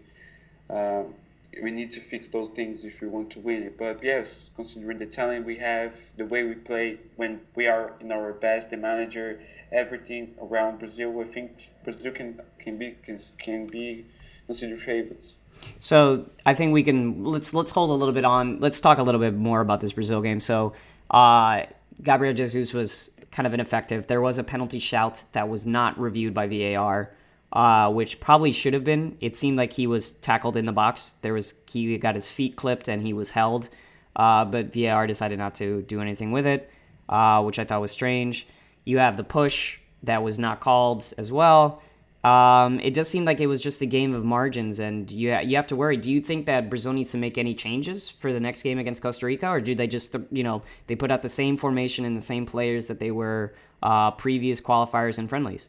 [0.69, 1.13] um,
[1.61, 3.77] we need to fix those things if we want to win it.
[3.77, 8.11] But yes, considering the talent we have, the way we play when we are in
[8.11, 9.39] our best, the manager,
[9.71, 11.51] everything around Brazil, I think
[11.83, 14.05] Brazil can can be can, can be
[14.47, 15.35] considered favorites.
[15.79, 18.59] So I think we can let's let's hold a little bit on.
[18.59, 20.39] Let's talk a little bit more about this Brazil game.
[20.39, 20.73] So
[21.11, 21.65] uh,
[22.01, 24.07] Gabriel Jesus was kind of ineffective.
[24.07, 27.11] There was a penalty shout that was not reviewed by VAR,
[27.51, 29.17] uh, which probably should have been.
[29.19, 31.15] It seemed like he was tackled in the box.
[31.21, 33.69] There was he got his feet clipped and he was held,
[34.15, 36.69] uh, but VAR decided not to do anything with it,
[37.09, 38.47] uh, which I thought was strange.
[38.85, 41.81] You have the push that was not called as well.
[42.23, 45.57] Um, it does seem like it was just a game of margins, and you you
[45.57, 45.97] have to worry.
[45.97, 49.01] Do you think that Brazil needs to make any changes for the next game against
[49.01, 52.15] Costa Rica, or do they just you know they put out the same formation and
[52.15, 55.67] the same players that they were uh, previous qualifiers and friendlies?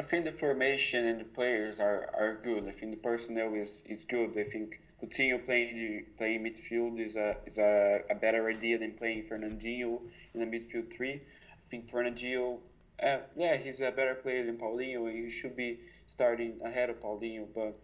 [0.00, 2.68] I think the formation and the players are, are good.
[2.68, 4.38] I think the personnel is, is good.
[4.38, 9.24] I think Coutinho playing playing midfield is a is a, a better idea than playing
[9.24, 10.00] Fernandinho
[10.34, 11.14] in the midfield three.
[11.14, 12.58] I think Fernandinho
[13.02, 17.00] uh, yeah, he's a better player than Paulinho, and he should be starting ahead of
[17.00, 17.46] Paulinho.
[17.54, 17.78] But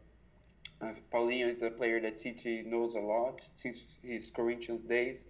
[0.81, 5.27] uh, Paulinho is a player that Tite knows a lot since his Corinthians days,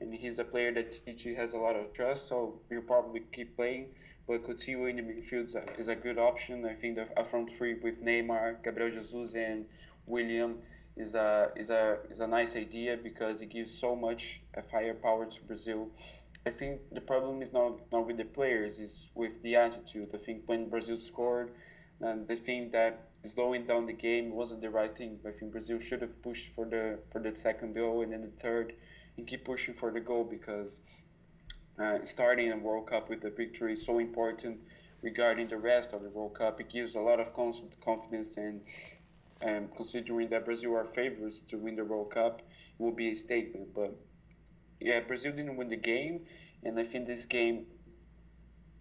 [0.00, 2.28] and he's a player that Tite has a lot of trust.
[2.28, 3.86] So he'll probably keep playing.
[4.26, 6.64] But Coutinho in the midfield is a, is a good option.
[6.64, 9.66] I think the a front three with Neymar, Gabriel Jesus, and
[10.06, 10.56] Willian
[10.96, 15.42] is a is a is a nice idea because it gives so much firepower to
[15.44, 15.88] Brazil
[16.46, 20.08] I think the problem is not, not with the players, is with the attitude.
[20.14, 21.52] I think when Brazil scored,
[22.00, 25.18] and the thing that slowing down the game wasn't the right thing.
[25.26, 28.40] I think Brazil should have pushed for the for the second goal and then the
[28.40, 28.74] third,
[29.16, 30.80] and keep pushing for the goal because
[31.78, 34.60] uh, starting a World Cup with a victory is so important
[35.02, 36.60] regarding the rest of the World Cup.
[36.60, 38.62] It gives a lot of confidence and
[39.42, 43.14] um, considering that Brazil are favorites to win the World Cup, it will be a
[43.14, 43.74] statement.
[43.74, 43.94] But
[44.80, 46.26] yeah, Brazil didn't win the game,
[46.64, 47.66] and I think this game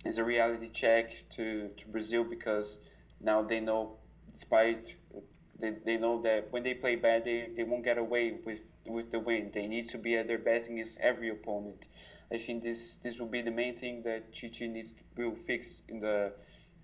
[0.06, 2.80] is a reality check to, to Brazil because
[3.20, 3.98] now they know,
[4.34, 4.96] despite
[5.60, 9.12] they, they know that when they play bad, they, they won't get away with, with
[9.12, 9.52] the win.
[9.54, 11.88] They need to be at their best against every opponent.
[12.32, 15.82] I think this this will be the main thing that Tite needs to will fix
[15.90, 16.32] in the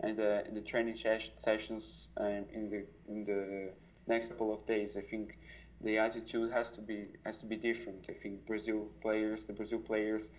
[0.04, 3.72] in the in the training sessions um, in the in the
[4.08, 4.98] next couple of days.
[4.98, 5.38] I think
[5.82, 8.06] the attitude has to be has to be different.
[8.10, 10.32] I think Brazil players, the Brazil players,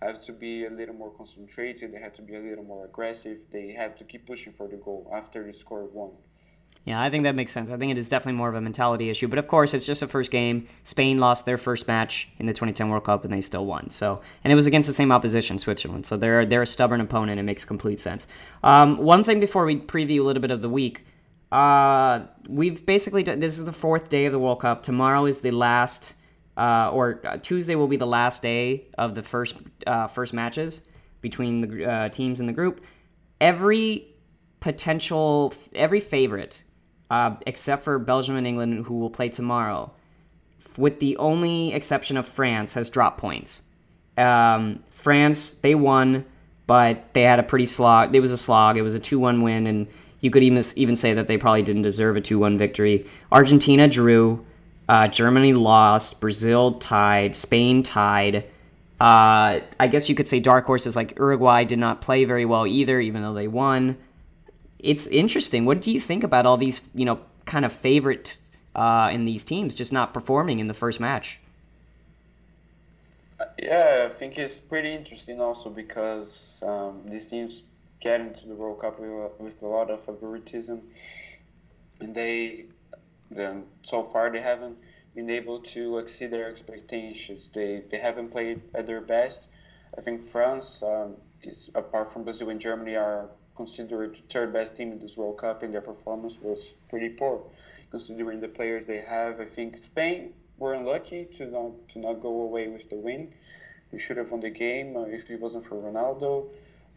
[0.00, 1.92] have to be a little more concentrated.
[1.92, 3.44] They have to be a little more aggressive.
[3.50, 6.12] They have to keep pushing for the goal after they score one.
[6.84, 7.70] Yeah, I think that makes sense.
[7.70, 9.28] I think it is definitely more of a mentality issue.
[9.28, 10.66] But of course, it's just a first game.
[10.82, 13.90] Spain lost their first match in the 2010 World Cup, and they still won.
[13.90, 16.06] So, and it was against the same opposition, Switzerland.
[16.06, 17.38] So they're they're a stubborn opponent.
[17.38, 18.26] It makes complete sense.
[18.64, 21.04] Um, one thing before we preview a little bit of the week.
[21.52, 24.82] Uh, we've basically done, this is the fourth day of the World Cup.
[24.82, 26.14] Tomorrow is the last
[26.56, 30.82] uh, or uh, Tuesday will be the last day of the first uh, first matches
[31.20, 32.82] between the uh, teams in the group.
[33.40, 34.08] Every
[34.60, 36.64] potential, every favorite,
[37.10, 39.92] uh, except for Belgium and England, who will play tomorrow,
[40.76, 43.62] with the only exception of France, has dropped points.
[44.18, 46.24] Um, France, they won,
[46.66, 48.14] but they had a pretty slog.
[48.14, 48.76] It was a slog.
[48.76, 49.86] It was a 2 1 win, and
[50.22, 53.06] you could even, even say that they probably didn't deserve a 2 1 victory.
[53.30, 54.46] Argentina drew.
[54.88, 56.20] Uh, Germany lost.
[56.20, 57.36] Brazil tied.
[57.36, 58.44] Spain tied.
[59.00, 62.66] Uh, I guess you could say dark horses like Uruguay did not play very well
[62.66, 63.98] either, even though they won.
[64.78, 65.64] It's interesting.
[65.64, 69.44] What do you think about all these, you know, kind of favorites uh, in these
[69.44, 71.40] teams just not performing in the first match?
[73.58, 77.64] Yeah, I think it's pretty interesting also because um, these teams
[78.02, 80.82] get into the World Cup with, a lot of favoritism,
[82.00, 82.66] and they,
[83.30, 84.76] then so far they haven't
[85.14, 87.48] been able to exceed their expectations.
[87.54, 89.46] They they haven't played at their best.
[89.96, 94.76] I think France um, is apart from Brazil and Germany are considered the third best
[94.76, 97.42] team in this World Cup, and their performance was pretty poor
[97.90, 99.40] considering the players they have.
[99.40, 103.32] I think Spain were unlucky to not to not go away with the win.
[103.92, 106.48] They should have won the game uh, if it wasn't for Ronaldo.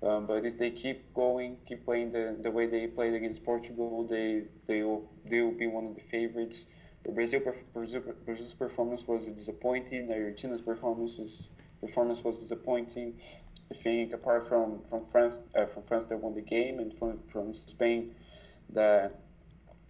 [0.03, 4.05] Um, but if they keep going, keep playing the, the way they played against Portugal,
[4.07, 6.67] they they will they will be one of the favorites.
[7.03, 7.41] The Brazil,
[7.73, 10.11] Brazil Brazil's performance was disappointing.
[10.11, 11.49] Argentina's performance was,
[11.81, 13.19] performance was disappointing.
[13.71, 17.19] I think apart from from France uh, from France that won the game and from
[17.27, 18.15] from Spain
[18.73, 19.19] that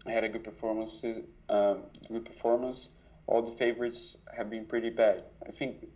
[0.06, 1.04] had a good performance.
[1.50, 2.90] Um, good performance.
[3.28, 5.24] All the favorites have been pretty bad.
[5.46, 5.88] I think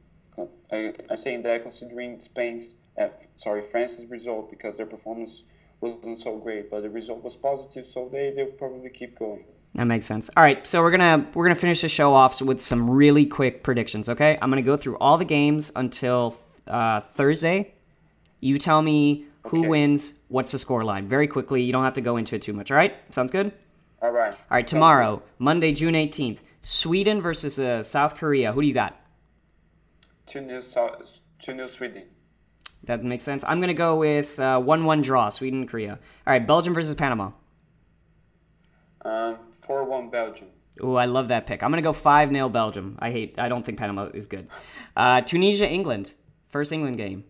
[0.72, 5.44] I, I'm saying that considering Spain's, uh, sorry, France's result because their performance
[5.82, 9.46] wasn't so great, but the result was positive, so they they'll probably keep going.
[9.76, 10.30] That makes sense.
[10.36, 13.64] All right, so we're gonna we're gonna finish the show off with some really quick
[13.64, 14.10] predictions.
[14.10, 16.36] Okay, I'm gonna go through all the games until
[16.68, 17.74] uh, Thursday.
[18.42, 19.68] You tell me who okay.
[19.68, 21.62] wins, what's the score line, very quickly.
[21.62, 22.72] You don't have to go into it too much.
[22.72, 23.52] All right, sounds good.
[24.02, 24.32] All right.
[24.32, 24.68] All right.
[24.68, 28.54] Tomorrow, Monday, June 18th, Sweden versus uh, South Korea.
[28.54, 29.00] Who do you got?
[30.26, 30.62] Two new,
[31.40, 32.04] two new Sweden.
[32.84, 33.44] That makes sense.
[33.48, 36.00] I'm gonna go with uh, one-one draw, Sweden and Korea.
[36.26, 37.32] All right, Belgium versus Panama.
[39.04, 40.48] Um, four-one Belgium.
[40.82, 41.62] Oh, I love that pick.
[41.62, 42.98] I'm gonna go five 0 Belgium.
[43.00, 43.38] I hate.
[43.38, 44.48] I don't think Panama is good.
[44.96, 46.14] Uh, Tunisia England.
[46.50, 47.26] First England game.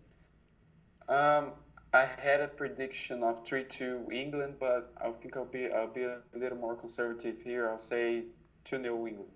[1.10, 1.52] Um,
[1.94, 6.04] I had a prediction of three two England, but I think I'll be I'll be
[6.04, 7.70] a little more conservative here.
[7.70, 8.24] I'll say
[8.64, 9.32] two 0 England.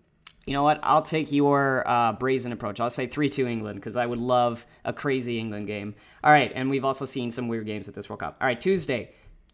[0.46, 0.80] You know what?
[0.84, 2.80] I'll take your uh, brazen approach.
[2.80, 5.96] I'll say 3 2 England because I would love a crazy England game.
[6.24, 8.38] All right, and we've also seen some weird games at this World Cup.
[8.42, 9.12] All right, Tuesday,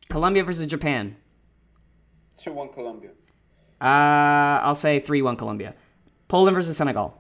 [0.10, 1.16] Colombia versus Japan.
[2.38, 3.12] 2 1 Colombia.
[3.80, 5.76] Uh, I'll say 3 1 Colombia.
[6.28, 7.16] Poland versus Senegal.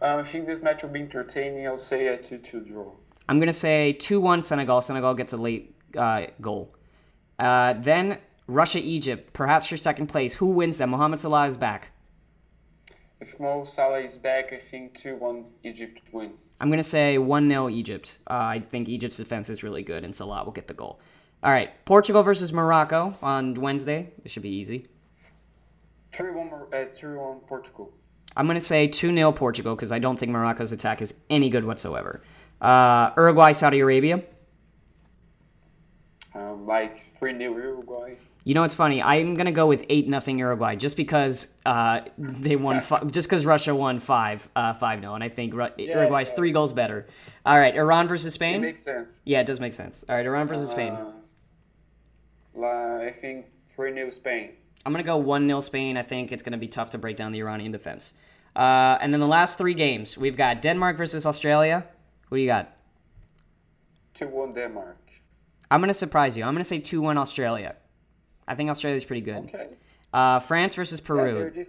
[0.00, 1.66] Um, I think this match will be entertaining.
[1.66, 2.92] I'll say a 2 2 draw.
[3.28, 4.80] I'm going to say 2 1 Senegal.
[4.80, 6.74] Senegal gets a late uh, goal.
[7.38, 8.18] Uh, then
[8.48, 10.34] Russia Egypt, perhaps for second place.
[10.34, 10.88] Who wins that?
[10.88, 11.92] Mohamed Salah is back.
[13.22, 16.32] If Mo Salah is back, I think 2 1 Egypt win.
[16.60, 18.18] I'm going to say 1 0 Egypt.
[18.28, 20.98] Uh, I think Egypt's defense is really good, and Salah will get the goal.
[21.44, 24.10] All right, Portugal versus Morocco on Wednesday.
[24.24, 24.88] This should be easy.
[26.12, 27.92] 3 1 uh, Portugal.
[28.36, 31.48] I'm going to say 2 0 Portugal because I don't think Morocco's attack is any
[31.48, 32.22] good whatsoever.
[32.60, 34.20] Uh, Uruguay, Saudi Arabia.
[36.34, 38.16] Um, like 3 0 Uruguay.
[38.44, 39.00] You know, it's funny.
[39.00, 42.80] I'm gonna go with eight nothing Uruguay just because uh, they won.
[42.80, 46.30] Fi- just because Russia won five uh, five no, and I think Ru- yeah, Uruguay's
[46.30, 46.36] yeah.
[46.36, 47.06] three goals better.
[47.46, 48.56] All right, Iran versus Spain.
[48.56, 49.22] It makes sense.
[49.24, 50.04] Yeah, it does make sense.
[50.08, 50.98] All right, Iran versus uh, Spain.
[52.64, 54.50] I think three 0 Spain.
[54.84, 55.96] I'm gonna go one 0 Spain.
[55.96, 58.14] I think it's gonna be tough to break down the Iranian defense.
[58.54, 61.86] Uh, and then the last three games, we've got Denmark versus Australia.
[62.28, 62.76] What do you got?
[64.14, 64.98] 2 1 Denmark.
[65.70, 66.44] I'm going to surprise you.
[66.44, 67.76] I'm going to say 2 1 Australia.
[68.46, 69.44] I think Australia's pretty good.
[69.44, 69.68] Okay.
[70.12, 71.52] Uh, France versus Peru.
[71.54, 71.64] Yeah,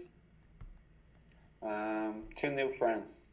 [1.63, 3.32] um, 2 0 France.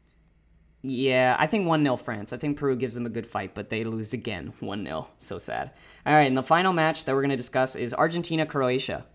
[0.83, 2.33] Yeah, I think 1 0 France.
[2.33, 5.07] I think Peru gives them a good fight, but they lose again 1 0.
[5.17, 5.71] So sad.
[6.05, 9.05] All right, and the final match that we're going to discuss is Argentina Croatia.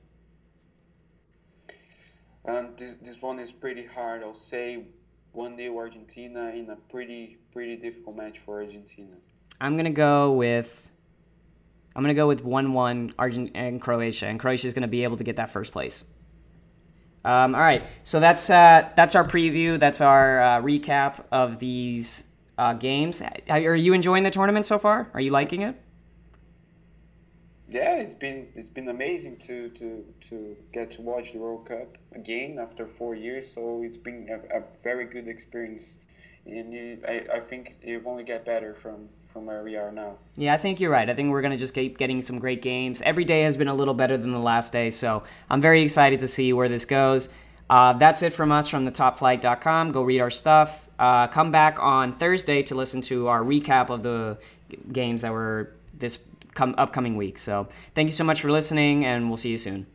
[2.47, 4.23] Um, this, this one is pretty hard.
[4.23, 4.85] I'll say
[5.33, 9.17] one 0 Argentina in a pretty pretty difficult match for Argentina.
[9.61, 10.89] I'm gonna go with
[11.97, 15.17] I'm gonna go with one one Argentina and Croatia, and Croatia is gonna be able
[15.17, 16.05] to get that first place.
[17.25, 19.81] Um, all right, so that's uh, that's our preview.
[19.81, 22.25] That's our uh, recap of these
[22.59, 23.21] uh, games.
[23.49, 25.11] Are you enjoying the tournament so far?
[25.15, 25.77] Are you liking it?
[27.69, 31.99] yeah, it's been it's been amazing to to to get to watch the World Cup
[32.13, 33.53] again after four years.
[33.53, 35.99] So it's been a, a very good experience,
[36.47, 39.93] and it, I I think it will only get better from from where we are
[39.93, 40.17] now.
[40.37, 41.11] Yeah, I think you're right.
[41.11, 43.03] I think we're gonna just keep getting some great games.
[43.03, 46.21] Every day has been a little better than the last day, so I'm very excited
[46.21, 47.29] to see where this goes.
[47.69, 49.93] Uh, that's it from us from the topflight.com.
[49.93, 50.89] Go read our stuff.
[50.99, 54.39] Uh, come back on Thursday to listen to our recap of the
[54.91, 56.19] games that were this
[56.55, 57.37] come upcoming week.
[57.37, 59.87] So thank you so much for listening, and we'll see you soon.